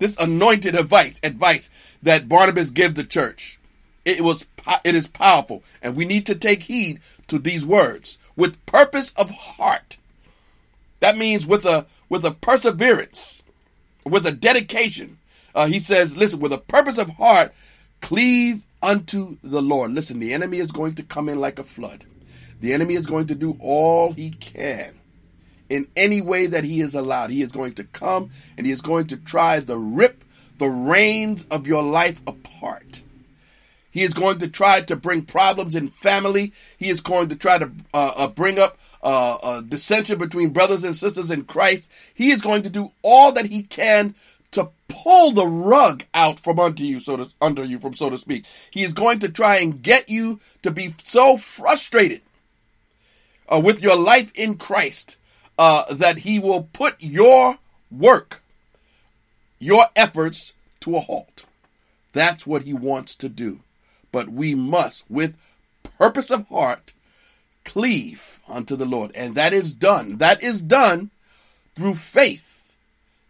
[0.00, 1.70] this anointed advice, advice
[2.02, 3.60] that Barnabas gives the church,
[4.04, 4.44] it was
[4.82, 9.30] it is powerful, and we need to take heed to these words with purpose of
[9.30, 9.96] heart.
[10.98, 13.44] That means with a with a perseverance,
[14.04, 15.18] with a dedication.
[15.56, 17.52] Uh, he says, "Listen, with a purpose of heart,
[18.00, 22.04] cleave unto the Lord." Listen, the enemy is going to come in like a flood.
[22.60, 24.94] The enemy is going to do all he can
[25.68, 27.30] in any way that he is allowed.
[27.30, 30.24] He is going to come and he is going to try to rip
[30.58, 33.02] the reins of your life apart.
[33.90, 36.52] He is going to try to bring problems in family.
[36.76, 40.94] He is going to try to uh, uh, bring up uh, dissension between brothers and
[40.94, 41.90] sisters in Christ.
[42.14, 44.14] He is going to do all that he can
[44.88, 48.44] pull the rug out from under you, so to under you, from so to speak.
[48.70, 52.22] He is going to try and get you to be so frustrated
[53.48, 55.18] uh, with your life in Christ
[55.58, 57.58] uh, that he will put your
[57.90, 58.42] work,
[59.58, 61.46] your efforts to a halt.
[62.12, 63.60] That's what he wants to do.
[64.12, 65.36] But we must, with
[65.98, 66.92] purpose of heart,
[67.64, 69.10] cleave unto the Lord.
[69.14, 70.18] And that is done.
[70.18, 71.10] That is done
[71.74, 72.72] through faith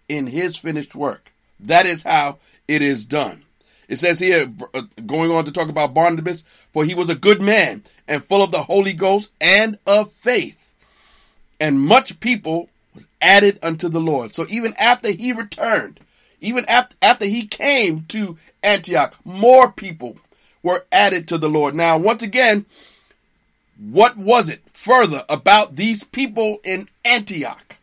[0.08, 1.32] in his finished work.
[1.60, 2.38] That is how
[2.68, 3.42] it is done.
[3.88, 7.40] It says here, uh, going on to talk about Barnabas, for he was a good
[7.40, 10.72] man and full of the Holy Ghost and of faith.
[11.60, 14.34] And much people was added unto the Lord.
[14.34, 16.00] So even after he returned,
[16.40, 20.16] even after, after he came to Antioch, more people
[20.62, 21.74] were added to the Lord.
[21.74, 22.66] Now, once again,
[23.78, 27.76] what was it further about these people in Antioch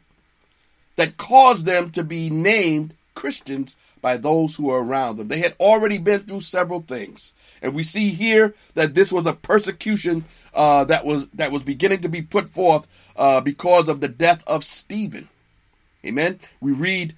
[0.96, 5.28] that caused them to be named Christians by those who are around them?
[5.28, 7.34] They had already been through several things.
[7.62, 12.02] And we see here that this was a persecution uh, that was that was beginning
[12.02, 15.30] to be put forth uh, because of the death of Stephen.
[16.06, 16.40] Amen.
[16.60, 17.16] We read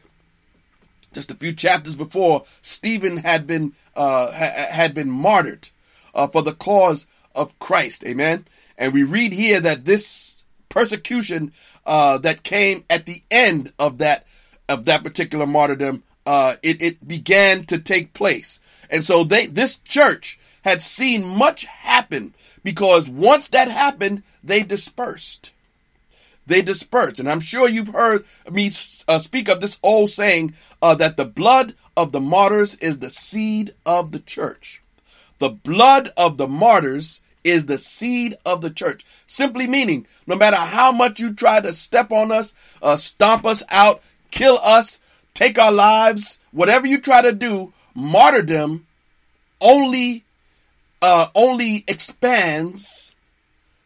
[1.12, 5.70] just a few chapters before Stephen had been uh, ha- had been martyred
[6.14, 8.04] uh, for the cause of Christ.
[8.06, 8.46] Amen.
[8.78, 11.54] And we read here that this persecution
[11.86, 14.26] uh, that came at the end of that
[14.68, 18.60] of that particular martyrdom, uh, it, it began to take place.
[18.90, 25.52] And so they this church had seen much happen because once that happened, they dispersed
[26.48, 27.20] they dispersed.
[27.20, 28.68] And I'm sure you've heard me
[29.08, 33.10] uh, speak of this old saying uh, that the blood of the martyrs is the
[33.10, 34.82] seed of the church.
[35.40, 39.06] The blood of the martyrs is the seed of the church.
[39.28, 43.64] Simply meaning, no matter how much you try to step on us, uh, stomp us
[43.70, 44.02] out,
[44.36, 45.00] kill us,
[45.34, 48.86] take our lives, whatever you try to do, martyrdom
[49.62, 50.24] only
[51.02, 53.16] uh, only expands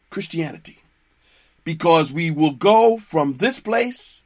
[0.10, 0.80] Christianity
[1.64, 4.24] because we will go from this place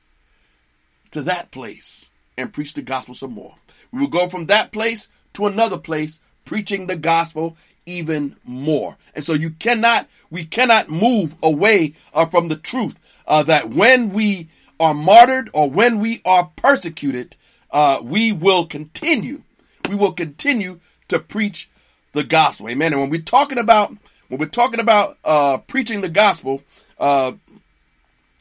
[1.11, 3.55] to that place and preach the gospel some more.
[3.91, 8.95] We will go from that place to another place preaching the gospel even more.
[9.13, 14.13] And so you cannot, we cannot move away uh, from the truth uh, that when
[14.13, 14.47] we
[14.83, 17.35] are martyred or when we are persecuted,
[17.71, 19.43] uh, we will continue.
[19.89, 21.69] We will continue to preach
[22.13, 22.69] the gospel.
[22.69, 22.93] Amen.
[22.93, 23.95] And when we're talking about
[24.27, 26.63] when we're talking about uh, preaching the gospel,
[26.99, 27.33] uh,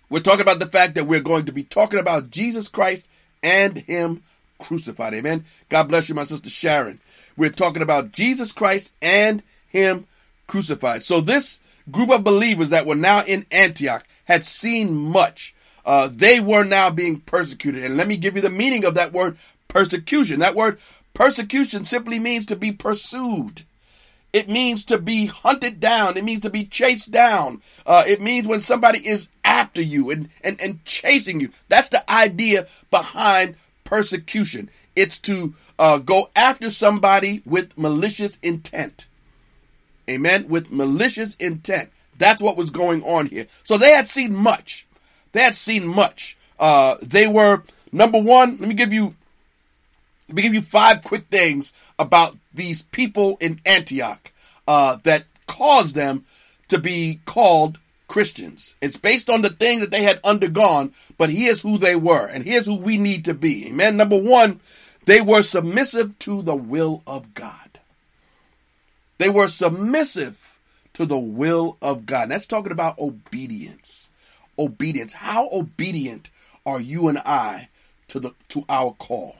[0.09, 3.11] we're talking about the fact that we're going to be talking about Jesus Christ
[3.42, 4.22] and Him
[4.59, 5.14] crucified.
[5.14, 5.44] Amen.
[5.68, 7.00] God bless you, my sister Sharon.
[7.37, 10.07] We're talking about Jesus Christ and Him
[10.46, 11.02] crucified.
[11.02, 15.55] So this group of believers that were now in Antioch had seen much.
[15.84, 17.84] Uh, they were now being persecuted.
[17.84, 19.36] And let me give you the meaning of that word
[19.68, 20.40] persecution.
[20.40, 20.78] That word
[21.14, 23.62] persecution simply means to be pursued.
[24.32, 26.16] It means to be hunted down.
[26.16, 27.60] It means to be chased down.
[27.84, 31.50] Uh, it means when somebody is after you and, and, and chasing you.
[31.68, 34.70] That's the idea behind persecution.
[34.96, 39.06] It's to uh, go after somebody with malicious intent.
[40.08, 40.48] Amen.
[40.48, 41.90] With malicious intent.
[42.16, 43.46] That's what was going on here.
[43.64, 44.86] So they had seen much.
[45.32, 46.36] They had seen much.
[46.58, 48.58] Uh, they were number one.
[48.58, 49.14] Let me give you.
[50.28, 54.32] Let me give you five quick things about these people in Antioch
[54.66, 56.24] uh, that caused them
[56.68, 58.76] to be called Christians.
[58.80, 62.44] It's based on the thing that they had undergone, but here's who they were, and
[62.44, 63.68] here's who we need to be.
[63.68, 63.96] Amen.
[63.96, 64.60] Number one,
[65.04, 67.80] they were submissive to the will of God.
[69.18, 70.58] They were submissive
[70.94, 72.24] to the will of God.
[72.24, 74.10] And that's talking about obedience.
[74.62, 75.12] Obedience.
[75.14, 76.29] How obedient
[76.64, 77.68] are you and I
[78.09, 79.37] to the to our call?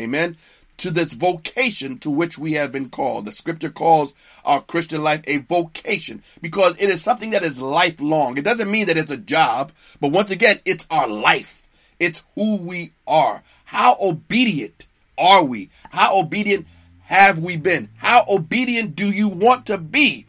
[0.00, 0.36] Amen
[0.80, 3.26] to this vocation to which we have been called.
[3.26, 4.14] The scripture calls
[4.46, 8.38] our Christian life a vocation because it is something that is lifelong.
[8.38, 11.68] It doesn't mean that it's a job, but once again, it's our life.
[11.98, 13.42] It's who we are.
[13.66, 14.86] How obedient
[15.18, 15.68] are we?
[15.90, 16.66] How obedient
[17.02, 17.90] have we been?
[17.98, 20.24] How obedient do you want to be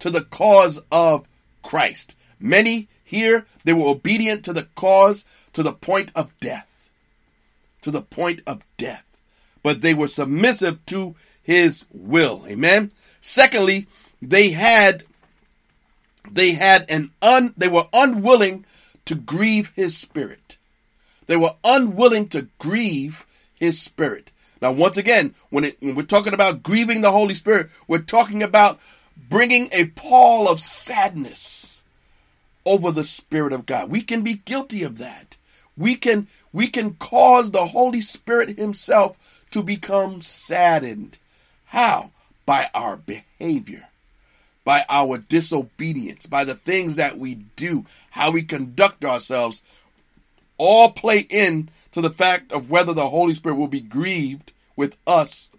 [0.00, 1.26] to the cause of
[1.62, 2.14] Christ?
[2.38, 6.90] Many here, they were obedient to the cause to the point of death.
[7.80, 9.06] To the point of death
[9.66, 12.44] but they were submissive to his will.
[12.46, 12.92] Amen.
[13.20, 13.88] Secondly,
[14.22, 15.02] they had
[16.30, 18.64] they had an un they were unwilling
[19.06, 20.56] to grieve his spirit.
[21.26, 24.30] They were unwilling to grieve his spirit.
[24.62, 28.44] Now, once again, when, it, when we're talking about grieving the Holy Spirit, we're talking
[28.44, 28.78] about
[29.16, 31.82] bringing a pall of sadness
[32.66, 33.88] over the Spirit of God.
[33.88, 35.36] We can be guilty of that.
[35.78, 39.16] We can we can cause the Holy Spirit Himself
[39.52, 41.16] to become saddened.
[41.66, 42.10] How?
[42.44, 43.88] By our behavior,
[44.64, 49.62] by our disobedience, by the things that we do, how we conduct ourselves,
[50.58, 54.96] all play in to the fact of whether the Holy Spirit will be grieved with
[55.06, 55.50] us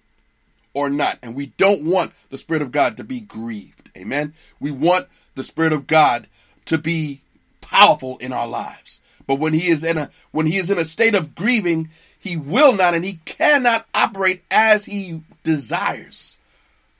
[0.73, 1.19] or not.
[1.21, 3.89] And we don't want the Spirit of God to be grieved.
[3.97, 4.33] Amen.
[4.59, 6.27] We want the Spirit of God
[6.67, 7.21] to be
[7.61, 9.01] powerful in our lives.
[9.25, 12.37] But when he is in a when he is in a state of grieving, he
[12.37, 16.37] will not and he cannot operate as he desires.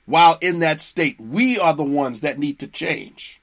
[0.04, 3.40] While in that state, we are the ones that need to change.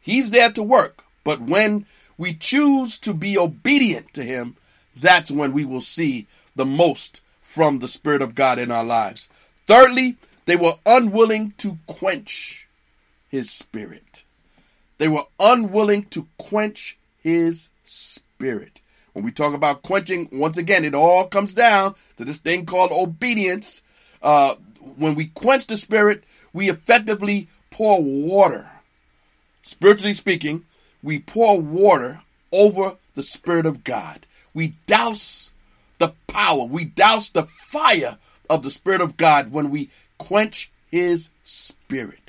[0.00, 1.84] He's there to work, but when
[2.16, 4.56] we choose to be obedient to him,
[4.96, 6.26] that's when we will see
[6.56, 9.28] the most from the Spirit of God in our lives.
[9.66, 12.66] Thirdly, they were unwilling to quench
[13.28, 14.24] his spirit.
[14.98, 18.80] They were unwilling to quench his spirit.
[19.12, 22.92] When we talk about quenching, once again, it all comes down to this thing called
[22.92, 23.82] obedience.
[24.22, 24.54] Uh,
[24.96, 28.70] when we quench the spirit, we effectively pour water.
[29.62, 30.64] Spiritually speaking,
[31.02, 32.20] we pour water
[32.52, 34.26] over the Spirit of God.
[34.54, 35.52] We douse
[35.98, 41.30] the power, we douse the fire of the Spirit of God when we quench His
[41.44, 42.27] Spirit.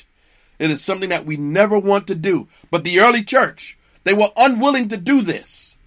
[0.60, 2.48] It is something that we never want to do.
[2.70, 5.78] But the early church, they were unwilling to do this.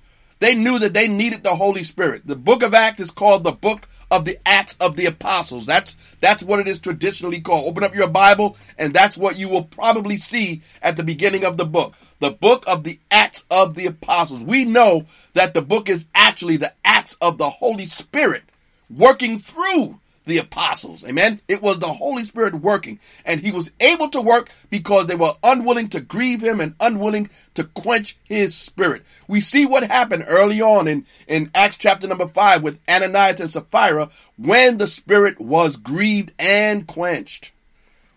[0.40, 2.26] They knew that they needed the Holy Spirit.
[2.26, 5.66] The book of Acts is called the book of the Acts of the Apostles.
[5.66, 7.68] That's that's what it is traditionally called.
[7.68, 11.58] Open up your Bible and that's what you will probably see at the beginning of
[11.58, 11.94] the book.
[12.18, 14.42] The book of the Acts of the Apostles.
[14.42, 18.42] We know that the book is actually the Acts of the Holy Spirit
[18.90, 21.04] working through the apostles.
[21.04, 21.40] Amen.
[21.48, 25.32] It was the Holy Spirit working, and he was able to work because they were
[25.42, 29.02] unwilling to grieve him and unwilling to quench his spirit.
[29.26, 33.50] We see what happened early on in, in Acts chapter number five with Ananias and
[33.50, 37.52] Sapphira when the spirit was grieved and quenched.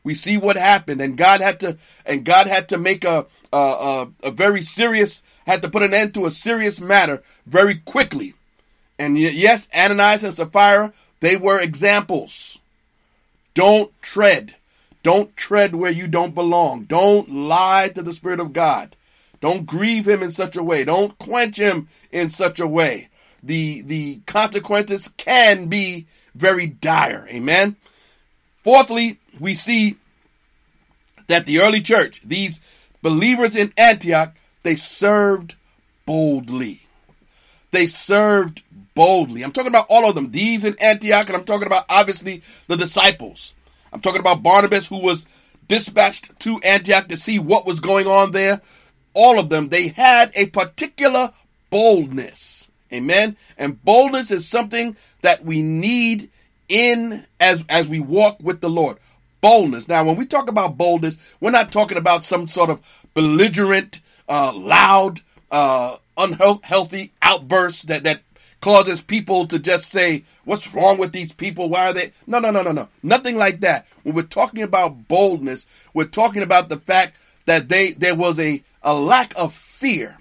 [0.03, 3.57] We see what happened, and God had to, and God had to make a, a,
[3.57, 8.35] a, a very serious, had to put an end to a serious matter very quickly.
[8.99, 12.60] And yes, Ananias and Sapphira, they were examples.
[13.54, 14.56] Don't tread.
[15.04, 16.84] Don't tread where you don't belong.
[16.84, 18.95] Don't lie to the Spirit of God.
[19.39, 20.84] Don't grieve him in such a way.
[20.84, 23.10] Don't quench him in such a way.
[23.43, 27.28] The, the consequences can be very dire.
[27.30, 27.75] Amen.
[28.63, 29.97] Fourthly, we see
[31.28, 32.62] that the early church, these
[33.01, 35.56] believers in Antioch, they served
[36.06, 36.82] boldly.
[37.71, 38.63] They served
[38.95, 39.43] boldly.
[39.43, 40.31] I'm talking about all of them.
[40.31, 43.53] These in Antioch, and I'm talking about obviously the disciples.
[43.93, 45.27] I'm talking about Barnabas, who was
[45.67, 48.62] dispatched to Antioch to see what was going on there.
[49.13, 51.31] All of them, they had a particular
[51.69, 52.71] boldness.
[52.91, 53.36] Amen.
[53.58, 56.29] And boldness is something that we need
[56.67, 58.97] in as as we walk with the Lord.
[59.41, 59.88] Boldness.
[59.88, 62.81] Now, when we talk about boldness, we're not talking about some sort of
[63.13, 68.21] belligerent, uh, loud, uh, unhealthy outbursts that that
[68.61, 71.69] causes people to just say, What's wrong with these people?
[71.69, 72.11] Why are they?
[72.27, 72.87] No, no, no, no, no.
[73.01, 73.87] Nothing like that.
[74.03, 77.13] When we're talking about boldness, we're talking about the fact
[77.45, 80.17] that they there was a, a lack of fear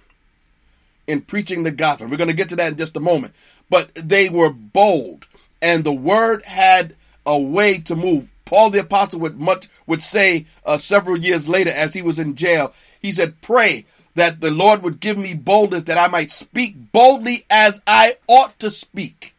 [1.06, 2.08] in preaching the gospel.
[2.08, 3.34] We're going to get to that in just a moment.
[3.68, 5.26] But they were bold,
[5.60, 8.30] and the word had a way to move.
[8.44, 12.34] Paul the apostle would much would say uh, several years later, as he was in
[12.34, 16.92] jail, he said, "Pray that the Lord would give me boldness that I might speak
[16.92, 19.34] boldly as I ought to speak.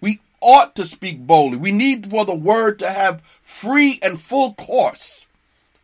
[0.00, 1.58] We ought to speak boldly.
[1.58, 5.26] We need for the word to have free and full course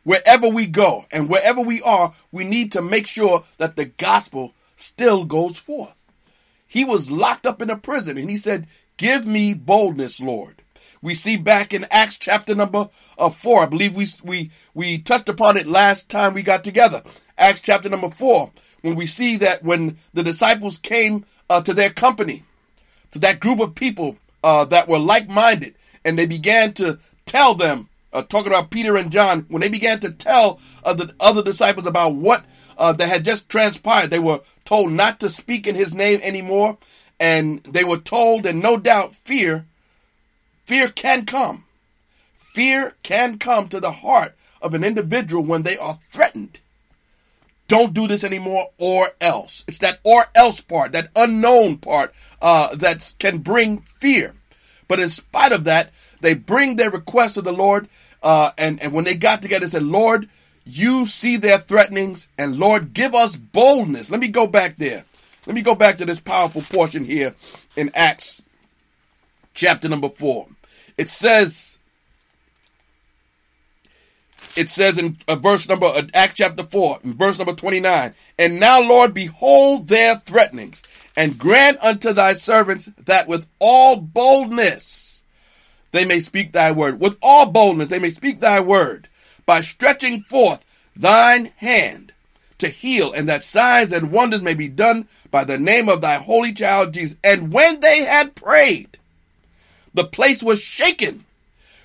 [0.05, 2.15] wherever we go and wherever we are.
[2.33, 5.97] We need to make sure that the gospel still goes forth.
[6.67, 10.63] He was locked up in a prison and he said, Give me boldness, Lord.
[11.03, 13.63] We see back in Acts chapter number uh, four.
[13.63, 17.03] I believe we we we touched upon it last time we got together.
[17.37, 21.91] Acts chapter number four, when we see that when the disciples came uh, to their
[21.91, 22.45] company,
[23.11, 25.74] to that group of people uh, that were like minded,
[26.05, 29.99] and they began to tell them, uh, talking about Peter and John, when they began
[30.01, 32.45] to tell the other disciples about what
[32.78, 36.78] uh, that had just transpired, they were told not to speak in his name anymore,
[37.18, 39.66] and they were told, and no doubt, fear,
[40.64, 41.64] fear can come.
[42.37, 46.61] Fear can come to the heart of an individual when they are threatened
[47.69, 49.65] don't do this anymore or else.
[49.67, 52.12] It's that or else part, that unknown part
[52.43, 54.35] uh, that can bring fear.
[54.89, 55.91] But in spite of that,
[56.21, 57.89] they bring their request to the Lord.
[58.23, 60.29] Uh, and, and when they got together, they said, Lord,
[60.65, 64.11] you see their threatenings, and Lord, give us boldness.
[64.11, 65.05] Let me go back there.
[65.47, 67.35] Let me go back to this powerful portion here
[67.77, 68.43] in Acts
[69.53, 70.47] chapter number 4.
[70.97, 71.79] It says,
[74.57, 78.61] it says in uh, verse number uh, Act chapter 4, in verse number 29, and
[78.61, 80.82] now Lord behold their threatenings
[81.16, 85.22] and grant unto thy servants that with all boldness
[85.92, 87.00] they may speak thy word.
[87.00, 89.09] With all boldness they may speak thy word
[89.46, 90.64] by stretching forth
[90.96, 92.12] thine hand
[92.59, 96.14] to heal and that signs and wonders may be done by the name of thy
[96.14, 97.16] holy child Jesus.
[97.22, 98.98] And when they had prayed,
[99.92, 101.24] the place was shaken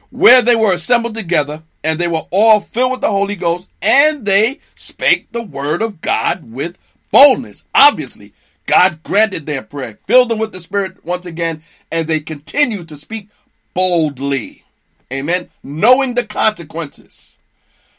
[0.10, 4.26] where they were assembled together and they were all filled with the Holy Ghost and
[4.26, 6.78] they spake the word of God with
[7.12, 7.66] boldness.
[7.74, 8.34] Obviously,
[8.66, 12.98] God granted their prayer, filled them with the Spirit once again, and they continued to
[12.98, 13.30] speak
[13.74, 14.64] boldly.
[15.12, 15.50] Amen.
[15.64, 17.40] Knowing the consequences,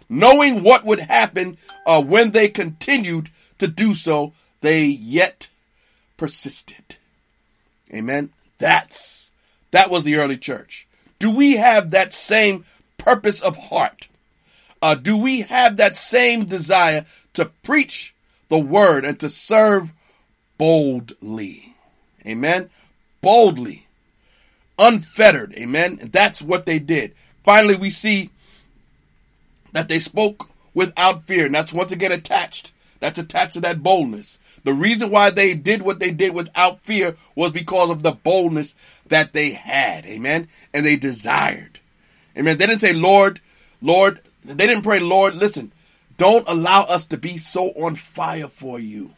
[0.09, 5.49] knowing what would happen uh, when they continued to do so, they yet
[6.17, 6.97] persisted.
[7.93, 8.31] Amen.
[8.59, 9.31] That's
[9.73, 10.87] that was the early church.
[11.19, 12.65] Do we have that same
[13.05, 14.09] purpose of heart?
[14.83, 18.15] Uh, do we have that same desire to preach
[18.51, 19.95] the word and to serve
[20.59, 21.75] boldly.
[22.27, 22.69] Amen.
[23.23, 23.87] Boldly.
[24.79, 25.55] Unfettered.
[25.55, 25.99] Amen.
[26.03, 27.15] And that's what they did.
[27.45, 28.29] Finally, we see
[29.73, 31.47] that they spoke without fear.
[31.47, 32.73] And that's once again attached.
[32.99, 34.39] That's attached to that boldness.
[34.65, 38.75] The reason why they did what they did without fear was because of the boldness
[39.07, 40.05] that they had.
[40.05, 40.49] Amen.
[40.75, 41.80] And they desired.
[42.41, 42.57] Amen.
[42.57, 43.41] They didn't say, Lord,
[43.83, 45.73] Lord, they didn't pray, Lord, listen,
[46.17, 49.13] don't allow us to be so on fire for you.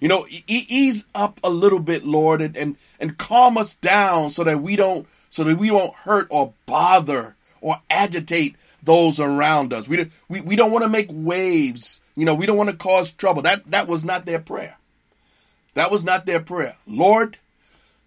[0.00, 4.30] You know, e- ease up a little bit, Lord, and, and, and calm us down
[4.30, 9.72] so that we don't so that we won't hurt or bother or agitate those around
[9.72, 9.86] us.
[9.86, 12.00] We we, we don't want to make waves.
[12.16, 13.42] You know, we don't want to cause trouble.
[13.42, 14.76] That that was not their prayer.
[15.74, 16.76] That was not their prayer.
[16.86, 17.38] Lord,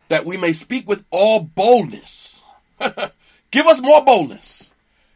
[0.09, 2.43] that we may speak with all boldness.
[3.51, 4.71] Give us more boldness.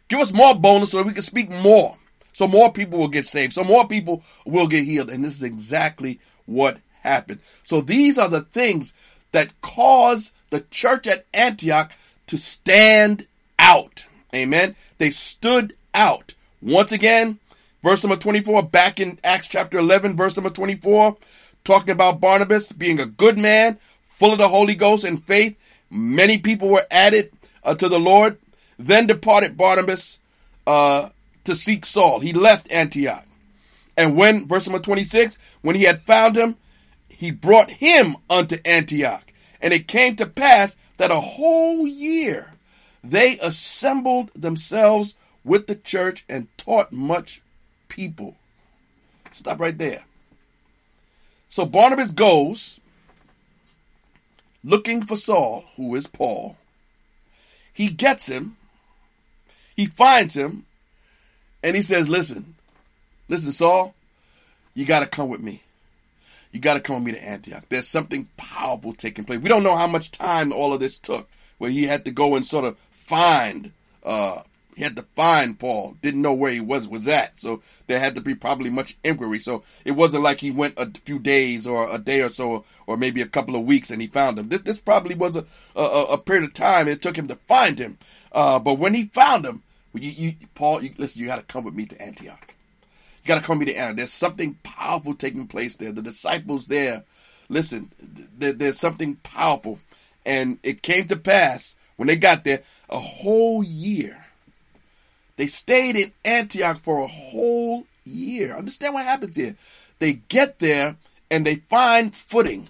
[0.07, 1.97] Give us more boldness so that we can speak more.
[2.33, 3.53] So more people will get saved.
[3.53, 5.09] So more people will get healed.
[5.09, 7.39] And this is exactly what happened.
[7.63, 8.93] So these are the things
[9.31, 11.91] that cause the church at Antioch
[12.27, 13.27] to stand
[13.59, 14.07] out.
[14.33, 14.75] Amen.
[14.97, 16.33] They stood out.
[16.61, 17.39] Once again,
[17.83, 21.17] verse number 24, back in Acts chapter 11, verse number 24,
[21.63, 25.57] talking about Barnabas being a good man, full of the Holy Ghost and faith.
[25.89, 27.31] Many people were added
[27.63, 28.37] uh, to the Lord.
[28.77, 30.19] Then departed Barnabas
[30.65, 31.09] uh,
[31.43, 32.19] to seek Saul.
[32.19, 33.25] He left Antioch.
[33.97, 36.55] And when, verse number 26, when he had found him,
[37.09, 39.31] he brought him unto Antioch.
[39.61, 42.53] And it came to pass that a whole year
[43.03, 47.41] they assembled themselves with the church and taught much
[47.87, 48.35] people.
[49.31, 50.03] Stop right there.
[51.49, 52.79] So Barnabas goes
[54.63, 56.57] looking for Saul, who is Paul.
[57.73, 58.57] He gets him,
[59.75, 60.65] he finds him,
[61.63, 62.55] and he says, Listen,
[63.31, 63.95] Listen, Saul,
[64.73, 65.61] you got to come with me.
[66.51, 67.63] You got to come with me to Antioch.
[67.69, 69.39] There's something powerful taking place.
[69.39, 72.35] We don't know how much time all of this took, where he had to go
[72.35, 73.71] and sort of find.
[74.03, 74.41] Uh,
[74.81, 75.95] he had to find Paul.
[76.01, 77.39] Didn't know where he was was at.
[77.39, 79.37] So there had to be probably much inquiry.
[79.37, 82.97] So it wasn't like he went a few days or a day or so, or
[82.97, 84.49] maybe a couple of weeks, and he found him.
[84.49, 87.77] This this probably was a a, a period of time it took him to find
[87.77, 87.99] him.
[88.31, 89.61] Uh, but when he found him,
[89.93, 92.55] you, you Paul, you, listen, you got to come with me to Antioch.
[93.23, 93.99] You got to come with me to end.
[93.99, 95.91] There's something powerful taking place there.
[95.91, 97.03] The disciples there,
[97.49, 97.91] listen,
[98.35, 99.77] there, there's something powerful.
[100.25, 104.25] And it came to pass when they got there a whole year.
[105.41, 108.55] They stayed in Antioch for a whole year.
[108.55, 109.55] Understand what happens here?
[109.97, 110.97] They get there
[111.31, 112.69] and they find footing.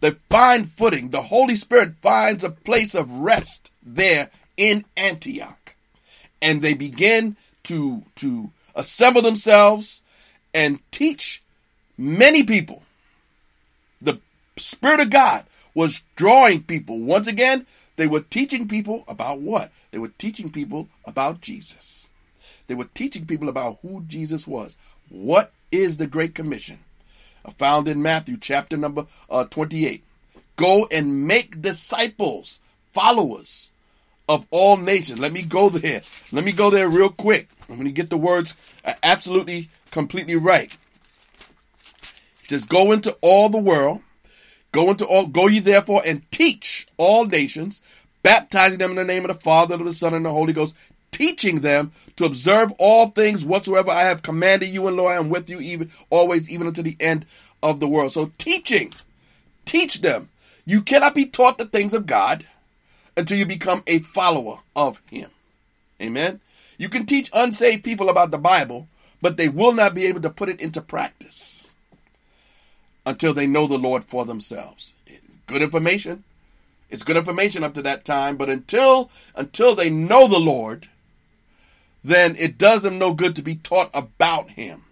[0.00, 1.10] They find footing.
[1.10, 5.76] The Holy Spirit finds a place of rest there in Antioch.
[6.42, 10.02] And they begin to to assemble themselves
[10.52, 11.40] and teach
[11.96, 12.82] many people.
[14.00, 14.18] The
[14.56, 16.98] Spirit of God was drawing people.
[16.98, 17.64] Once again,
[18.02, 19.70] they were teaching people about what?
[19.92, 22.10] They were teaching people about Jesus.
[22.66, 24.74] They were teaching people about who Jesus was.
[25.08, 26.80] What is the Great Commission?
[27.44, 30.02] Uh, found in Matthew chapter number uh, 28.
[30.56, 32.58] Go and make disciples,
[32.92, 33.70] followers
[34.28, 35.20] of all nations.
[35.20, 36.02] Let me go there.
[36.32, 37.48] Let me go there real quick.
[37.68, 38.56] I'm going to get the words
[39.04, 40.76] absolutely, completely right.
[42.40, 44.00] He says, Go into all the world,
[44.72, 47.80] go into all, go ye therefore and teach all nations,
[48.22, 50.52] baptizing them in the name of the Father, and of the Son, and the Holy
[50.52, 50.74] Ghost,
[51.12, 55.28] teaching them to observe all things whatsoever I have commanded you, and Lord, I am
[55.28, 57.26] with you even always, even unto the end
[57.62, 58.12] of the world.
[58.12, 58.92] So teaching,
[59.64, 60.30] teach them.
[60.64, 62.46] You cannot be taught the things of God
[63.16, 65.30] until you become a follower of Him.
[66.00, 66.40] Amen.
[66.78, 68.88] You can teach unsaved people about the Bible,
[69.20, 71.71] but they will not be able to put it into practice
[73.04, 74.94] until they know the Lord for themselves.
[75.46, 76.24] Good information.
[76.90, 80.88] It's good information up to that time, but until until they know the Lord,
[82.04, 84.84] then it does them no good to be taught about him.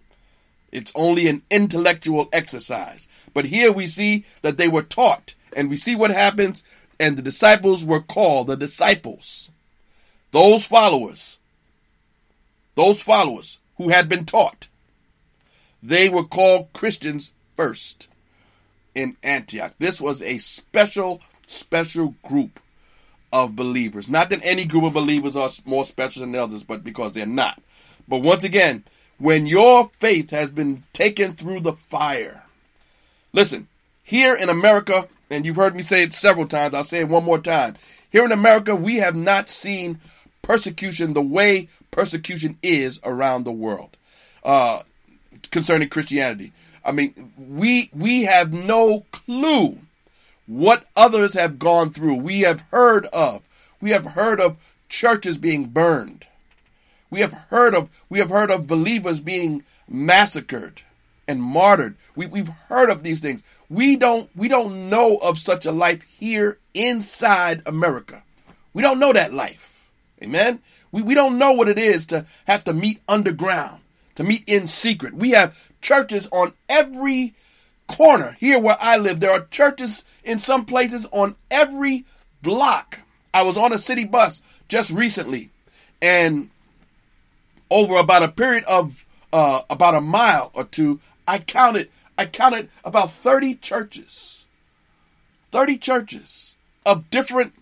[0.71, 3.07] It's only an intellectual exercise.
[3.33, 6.63] But here we see that they were taught, and we see what happens,
[6.99, 9.51] and the disciples were called the disciples.
[10.31, 11.39] Those followers,
[12.75, 14.69] those followers who had been taught,
[15.83, 18.07] they were called Christians first
[18.95, 19.71] in Antioch.
[19.77, 22.59] This was a special, special group
[23.31, 24.09] of believers.
[24.09, 27.61] Not that any group of believers are more special than others, but because they're not.
[28.07, 28.83] But once again,
[29.19, 32.45] when your faith has been taken through the fire,
[33.31, 33.67] listen,
[34.03, 37.23] here in America, and you've heard me say it several times, I'll say it one
[37.23, 37.75] more time.
[38.09, 39.99] Here in America, we have not seen
[40.41, 43.95] persecution the way persecution is around the world
[44.43, 44.81] uh,
[45.51, 46.53] concerning Christianity.
[46.83, 49.79] I mean, we we have no clue
[50.47, 52.15] what others have gone through.
[52.15, 53.41] We have heard of.
[53.79, 54.57] We have heard of
[54.89, 56.25] churches being burned.
[57.09, 60.81] We have heard of we have heard of believers being massacred
[61.27, 61.95] and martyred.
[62.15, 63.43] We, we've heard of these things.
[63.69, 68.23] We don't we don't know of such a life here inside America.
[68.73, 69.89] We don't know that life.
[70.23, 70.59] Amen.
[70.91, 73.80] We, we don't know what it is to have to meet underground,
[74.15, 75.13] to meet in secret.
[75.13, 77.33] We have churches on every
[77.87, 78.37] corner.
[78.39, 82.05] Here where I live, there are churches in some places on every
[82.41, 82.99] block.
[83.33, 85.49] I was on a city bus just recently,
[86.01, 86.49] and
[87.69, 92.69] over about a period of uh, about a mile or two, I counted I counted
[92.83, 94.45] about 30 churches.
[95.51, 96.55] 30 churches
[96.85, 97.53] of different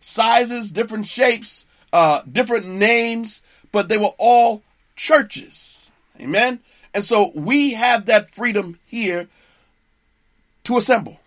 [0.00, 3.42] sizes, different shapes, uh, different names,
[3.72, 4.62] but they were all
[4.96, 5.89] churches.
[6.20, 6.60] Amen.
[6.92, 9.28] And so we have that freedom here
[10.64, 11.20] to assemble.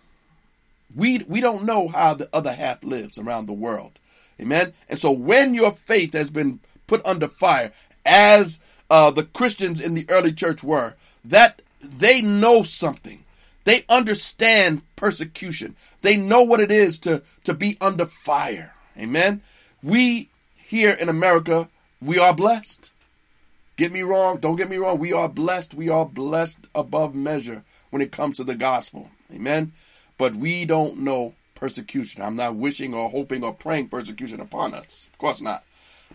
[0.94, 3.98] We, we don't know how the other half lives around the world.
[4.40, 4.72] Amen.
[4.88, 7.72] And so when your faith has been put under fire,
[8.04, 13.24] as uh, the Christians in the early church were, that they know something.
[13.64, 15.74] They understand persecution.
[16.02, 18.74] They know what it is to, to be under fire.
[18.98, 19.40] Amen.
[19.82, 21.68] We here in America,
[22.00, 22.90] we are blessed.
[23.76, 24.98] Get me wrong, don't get me wrong.
[24.98, 25.74] We are blessed.
[25.74, 29.10] We are blessed above measure when it comes to the gospel.
[29.32, 29.72] Amen.
[30.16, 32.22] But we don't know persecution.
[32.22, 35.08] I'm not wishing or hoping or praying persecution upon us.
[35.12, 35.64] Of course not.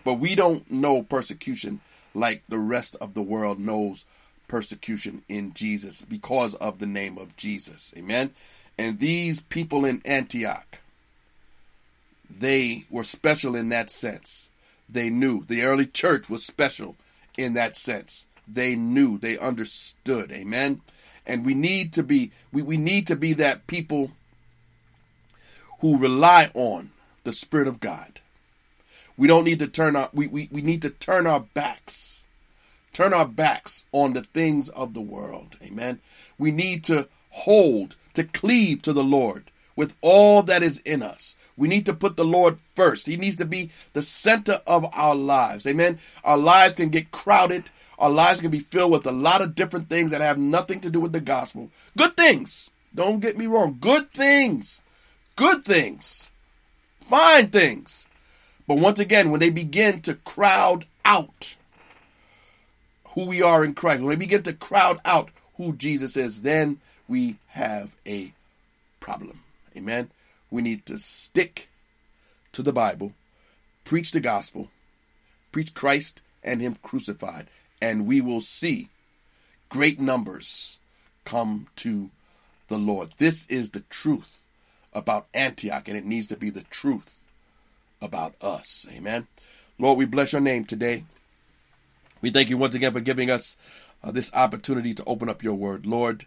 [0.04, 1.80] But we don't know persecution
[2.14, 4.04] like the rest of the world knows
[4.48, 7.92] persecution in Jesus because of the name of Jesus.
[7.96, 8.30] Amen.
[8.78, 10.78] And these people in Antioch,
[12.30, 14.48] they were special in that sense.
[14.88, 15.44] They knew.
[15.44, 16.96] The early church was special
[17.36, 18.26] in that sense.
[18.46, 20.32] They knew, they understood.
[20.32, 20.80] Amen.
[21.26, 24.12] And we need to be we, we need to be that people
[25.80, 26.90] who rely on
[27.24, 28.20] the Spirit of God.
[29.16, 32.24] We don't need to turn our we, we, we need to turn our backs.
[32.92, 35.56] Turn our backs on the things of the world.
[35.62, 36.00] Amen.
[36.38, 39.44] We need to hold, to cleave to the Lord
[39.76, 41.36] with all that is in us.
[41.56, 43.06] We need to put the Lord first.
[43.06, 45.66] He needs to be the center of our lives.
[45.66, 45.98] Amen.
[46.24, 47.64] Our lives can get crowded.
[47.98, 50.90] Our lives can be filled with a lot of different things that have nothing to
[50.90, 51.70] do with the gospel.
[51.96, 52.70] Good things.
[52.94, 53.78] Don't get me wrong.
[53.80, 54.82] Good things.
[55.36, 56.30] Good things.
[57.08, 58.06] Fine things.
[58.66, 61.56] But once again, when they begin to crowd out
[63.08, 66.78] who we are in Christ, when they begin to crowd out who Jesus is, then
[67.08, 68.32] we have a
[69.00, 69.39] problem.
[69.76, 70.10] Amen.
[70.50, 71.68] We need to stick
[72.52, 73.12] to the Bible,
[73.84, 74.68] preach the gospel,
[75.52, 77.46] preach Christ and Him crucified,
[77.80, 78.88] and we will see
[79.68, 80.78] great numbers
[81.24, 82.10] come to
[82.68, 83.10] the Lord.
[83.18, 84.44] This is the truth
[84.92, 87.28] about Antioch, and it needs to be the truth
[88.02, 88.86] about us.
[88.90, 89.26] Amen.
[89.78, 91.04] Lord, we bless your name today.
[92.20, 93.56] We thank you once again for giving us
[94.02, 95.86] uh, this opportunity to open up your word.
[95.86, 96.26] Lord,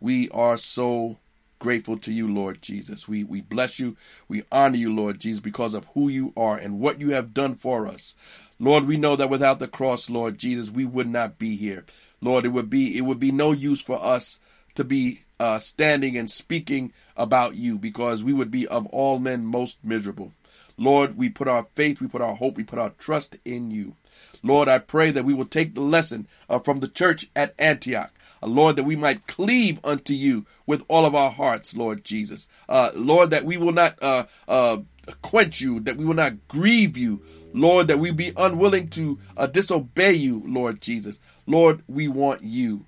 [0.00, 1.18] we are so
[1.64, 3.08] grateful to you, Lord Jesus.
[3.08, 3.96] We, we bless you.
[4.28, 7.54] We honor you, Lord Jesus, because of who you are and what you have done
[7.54, 8.14] for us.
[8.60, 11.86] Lord, we know that without the cross, Lord Jesus, we would not be here.
[12.20, 14.40] Lord, it would be it would be no use for us
[14.74, 19.46] to be uh, standing and speaking about you because we would be of all men
[19.46, 20.34] most miserable.
[20.76, 23.94] Lord, we put our faith, we put our hope, we put our trust in you.
[24.42, 28.12] Lord, I pray that we will take the lesson uh, from the church at Antioch.
[28.46, 32.48] Lord, that we might cleave unto you with all of our hearts, Lord Jesus.
[32.68, 34.78] Uh, Lord, that we will not uh, uh,
[35.22, 37.22] quench you, that we will not grieve you.
[37.52, 41.20] Lord, that we be unwilling to uh, disobey you, Lord Jesus.
[41.46, 42.86] Lord, we want you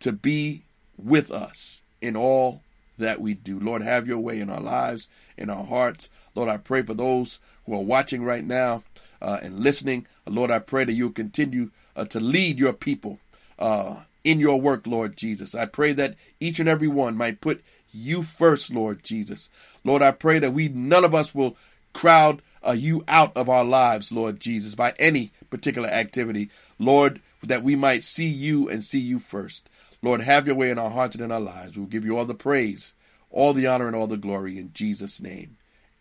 [0.00, 0.62] to be
[0.96, 2.62] with us in all
[2.98, 3.60] that we do.
[3.60, 6.08] Lord, have your way in our lives, in our hearts.
[6.34, 8.82] Lord, I pray for those who are watching right now
[9.20, 10.06] uh, and listening.
[10.26, 13.18] Lord, I pray that you'll continue uh, to lead your people
[13.58, 15.54] uh, in your work, Lord Jesus.
[15.54, 17.62] I pray that each and every one might put
[17.92, 19.50] you first, Lord Jesus.
[19.84, 21.56] Lord, I pray that we, none of us will
[21.92, 26.50] crowd uh, you out of our lives, Lord Jesus, by any particular activity.
[26.78, 29.68] Lord, that we might see you and see you first.
[30.00, 31.76] Lord, have your way in our hearts and in our lives.
[31.76, 32.94] We'll give you all the praise,
[33.30, 35.56] all the honor, and all the glory in Jesus' name.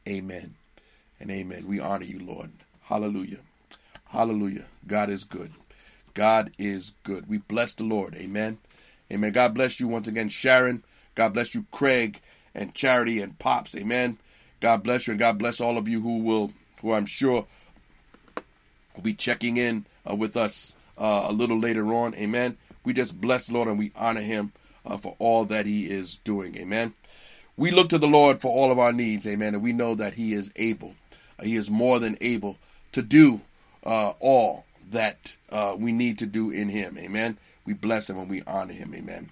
[0.07, 0.55] Amen
[1.19, 1.67] and amen.
[1.67, 2.51] We honor you, Lord.
[2.83, 3.39] Hallelujah.
[4.05, 4.65] Hallelujah.
[4.87, 5.51] God is good.
[6.13, 7.27] God is good.
[7.27, 8.15] We bless the Lord.
[8.15, 8.59] Amen.
[9.11, 9.31] Amen.
[9.31, 10.83] God bless you once again, Sharon.
[11.15, 12.21] God bless you, Craig
[12.55, 13.75] and Charity and Pops.
[13.75, 14.17] Amen.
[14.59, 16.51] God bless you and God bless all of you who will,
[16.81, 17.45] who I'm sure
[18.95, 22.13] will be checking in uh, with us uh, a little later on.
[22.15, 24.53] Amen we just bless Lord and we honor him
[24.85, 26.57] uh, for all that he is doing.
[26.57, 26.93] Amen.
[27.57, 29.27] We look to the Lord for all of our needs.
[29.27, 29.53] Amen.
[29.53, 30.95] And we know that he is able.
[31.39, 32.57] Uh, he is more than able
[32.93, 33.41] to do
[33.85, 36.97] uh, all that uh, we need to do in him.
[36.97, 37.37] Amen.
[37.65, 38.93] We bless him and we honor him.
[38.95, 39.29] Amen.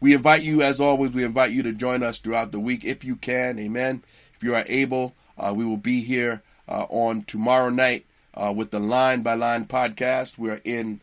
[0.00, 3.04] We invite you, as always, we invite you to join us throughout the week if
[3.04, 3.58] you can.
[3.58, 4.02] Amen.
[4.34, 8.06] If you are able, uh, we will be here uh, on tomorrow night
[8.54, 10.38] with the Line by Line podcast.
[10.38, 11.00] We're in,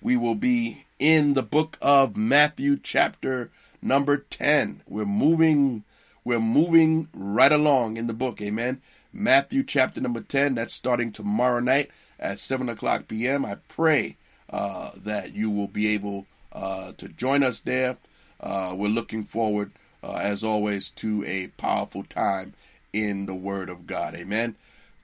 [0.00, 3.50] we will be in the book of Matthew chapter
[3.82, 4.82] number 10.
[4.86, 5.84] We're moving
[6.28, 8.42] we're moving right along in the book.
[8.42, 8.82] Amen.
[9.14, 10.56] Matthew chapter number 10.
[10.56, 13.44] That's starting tomorrow night at 7 o'clock p.m.
[13.44, 14.16] I pray
[14.50, 17.96] uh, that you will be able uh, to join us there.
[18.40, 22.54] Uh, we're looking forward, uh, as always, to a powerful time
[22.92, 24.14] in the Word of God.
[24.14, 24.56] Amen.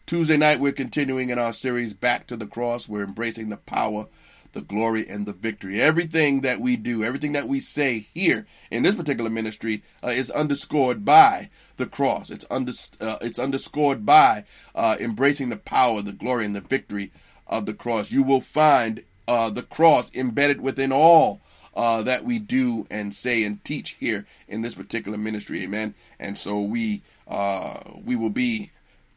[0.07, 2.89] Tuesday night, we're continuing in our series, Back to the Cross.
[2.89, 4.07] We're embracing the power
[4.55, 5.81] the glory and the victory.
[5.81, 10.31] Everything that we do, everything that we say here in this particular ministry uh, is
[10.31, 12.31] underscored by the cross.
[12.31, 14.45] It's under, uh, it's underscored by
[14.75, 17.11] uh, embracing the power, the glory, and the victory
[17.47, 18.11] of the cross.
[18.11, 21.41] You will find uh, the cross embedded within all
[21.75, 25.63] uh, that we do and say and teach here in this particular ministry.
[25.65, 25.95] Amen.
[26.19, 28.71] And so we uh, we will be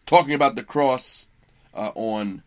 [0.06, 1.28] talking about the cross
[1.74, 2.42] on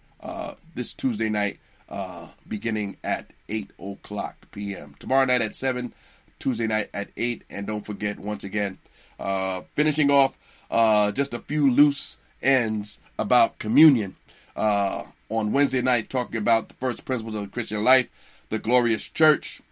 [0.74, 1.60] this Tuesday night
[1.90, 4.94] uh, beginning at 8 o'clock p.m.
[4.98, 5.92] Tomorrow night at 7,
[6.38, 7.42] Tuesday night at 8.
[7.50, 8.78] And don't forget, once again,
[9.18, 10.36] uh, finishing off
[10.70, 14.16] uh, just a few loose ends about communion.
[14.56, 18.08] Uh, on Wednesday night, talking about the first principles of the Christian life,
[18.48, 19.62] the glorious church.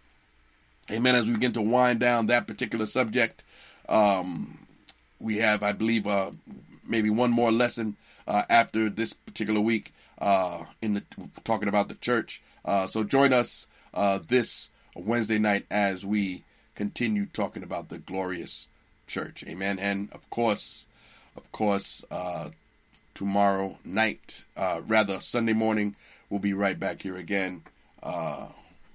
[0.89, 1.15] Amen.
[1.15, 3.43] As we begin to wind down that particular subject,
[3.89, 4.59] um,
[5.19, 6.31] we have, I believe, uh,
[6.87, 11.03] maybe one more lesson uh, after this particular week uh, in the
[11.43, 12.41] talking about the church.
[12.63, 16.43] Uh, so join us uh, this Wednesday night as we
[16.75, 18.67] continue talking about the glorious
[19.07, 19.43] church.
[19.47, 19.79] Amen.
[19.79, 20.85] And of course,
[21.35, 22.49] of course, uh,
[23.13, 25.95] tomorrow night, uh, rather Sunday morning,
[26.29, 27.63] we'll be right back here again
[28.03, 28.47] uh,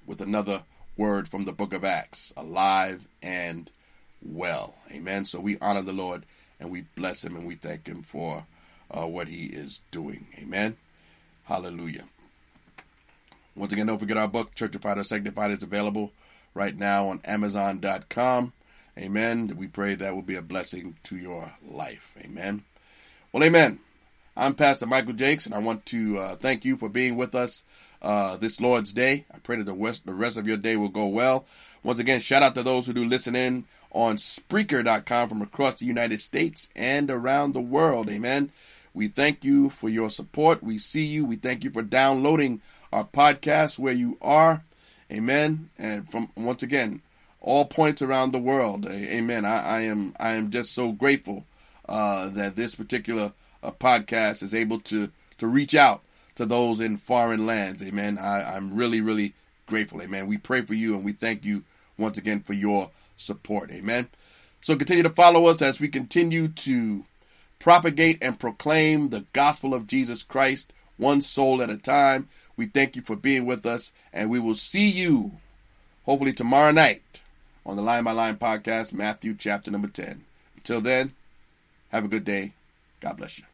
[0.06, 0.64] with another
[0.96, 3.70] word from the book of Acts, alive and
[4.22, 4.74] well.
[4.90, 5.24] Amen.
[5.24, 6.24] So we honor the Lord
[6.60, 8.46] and we bless him and we thank him for
[8.90, 10.28] uh, what he is doing.
[10.38, 10.76] Amen.
[11.44, 12.04] Hallelujah.
[13.56, 16.12] Once again, don't forget our book, Church Churchified or Sanctified, is available
[16.54, 18.52] right now on Amazon.com.
[18.98, 19.54] Amen.
[19.56, 22.14] We pray that will be a blessing to your life.
[22.20, 22.64] Amen.
[23.32, 23.80] Well, amen.
[24.36, 27.62] I'm Pastor Michael Jakes, and I want to uh, thank you for being with us
[28.02, 29.26] uh, this Lord's Day.
[29.32, 31.44] I pray that the rest, the rest of your day will go well.
[31.82, 35.86] Once again, shout out to those who do listen in on Spreaker.com from across the
[35.86, 38.08] United States and around the world.
[38.08, 38.50] Amen.
[38.94, 40.62] We thank you for your support.
[40.62, 41.24] We see you.
[41.24, 44.62] We thank you for downloading our podcast where you are.
[45.12, 45.68] Amen.
[45.76, 47.02] And from once again,
[47.40, 48.86] all points around the world.
[48.86, 49.44] Amen.
[49.44, 51.44] I, I am I am just so grateful
[51.88, 53.32] uh, that this particular
[53.62, 56.02] uh, podcast is able to to reach out
[56.36, 57.82] to those in foreign lands.
[57.82, 58.16] Amen.
[58.16, 59.34] I, I'm really really
[59.66, 60.00] grateful.
[60.02, 60.28] Amen.
[60.28, 61.64] We pray for you and we thank you
[61.98, 63.70] once again for your support.
[63.72, 64.08] Amen.
[64.60, 67.04] So continue to follow us as we continue to
[67.64, 72.28] propagate and proclaim the gospel of Jesus Christ, one soul at a time.
[72.58, 75.38] We thank you for being with us, and we will see you
[76.04, 77.22] hopefully tomorrow night
[77.64, 80.24] on the Line by Line podcast, Matthew chapter number 10.
[80.58, 81.14] Until then,
[81.88, 82.52] have a good day.
[83.00, 83.53] God bless you.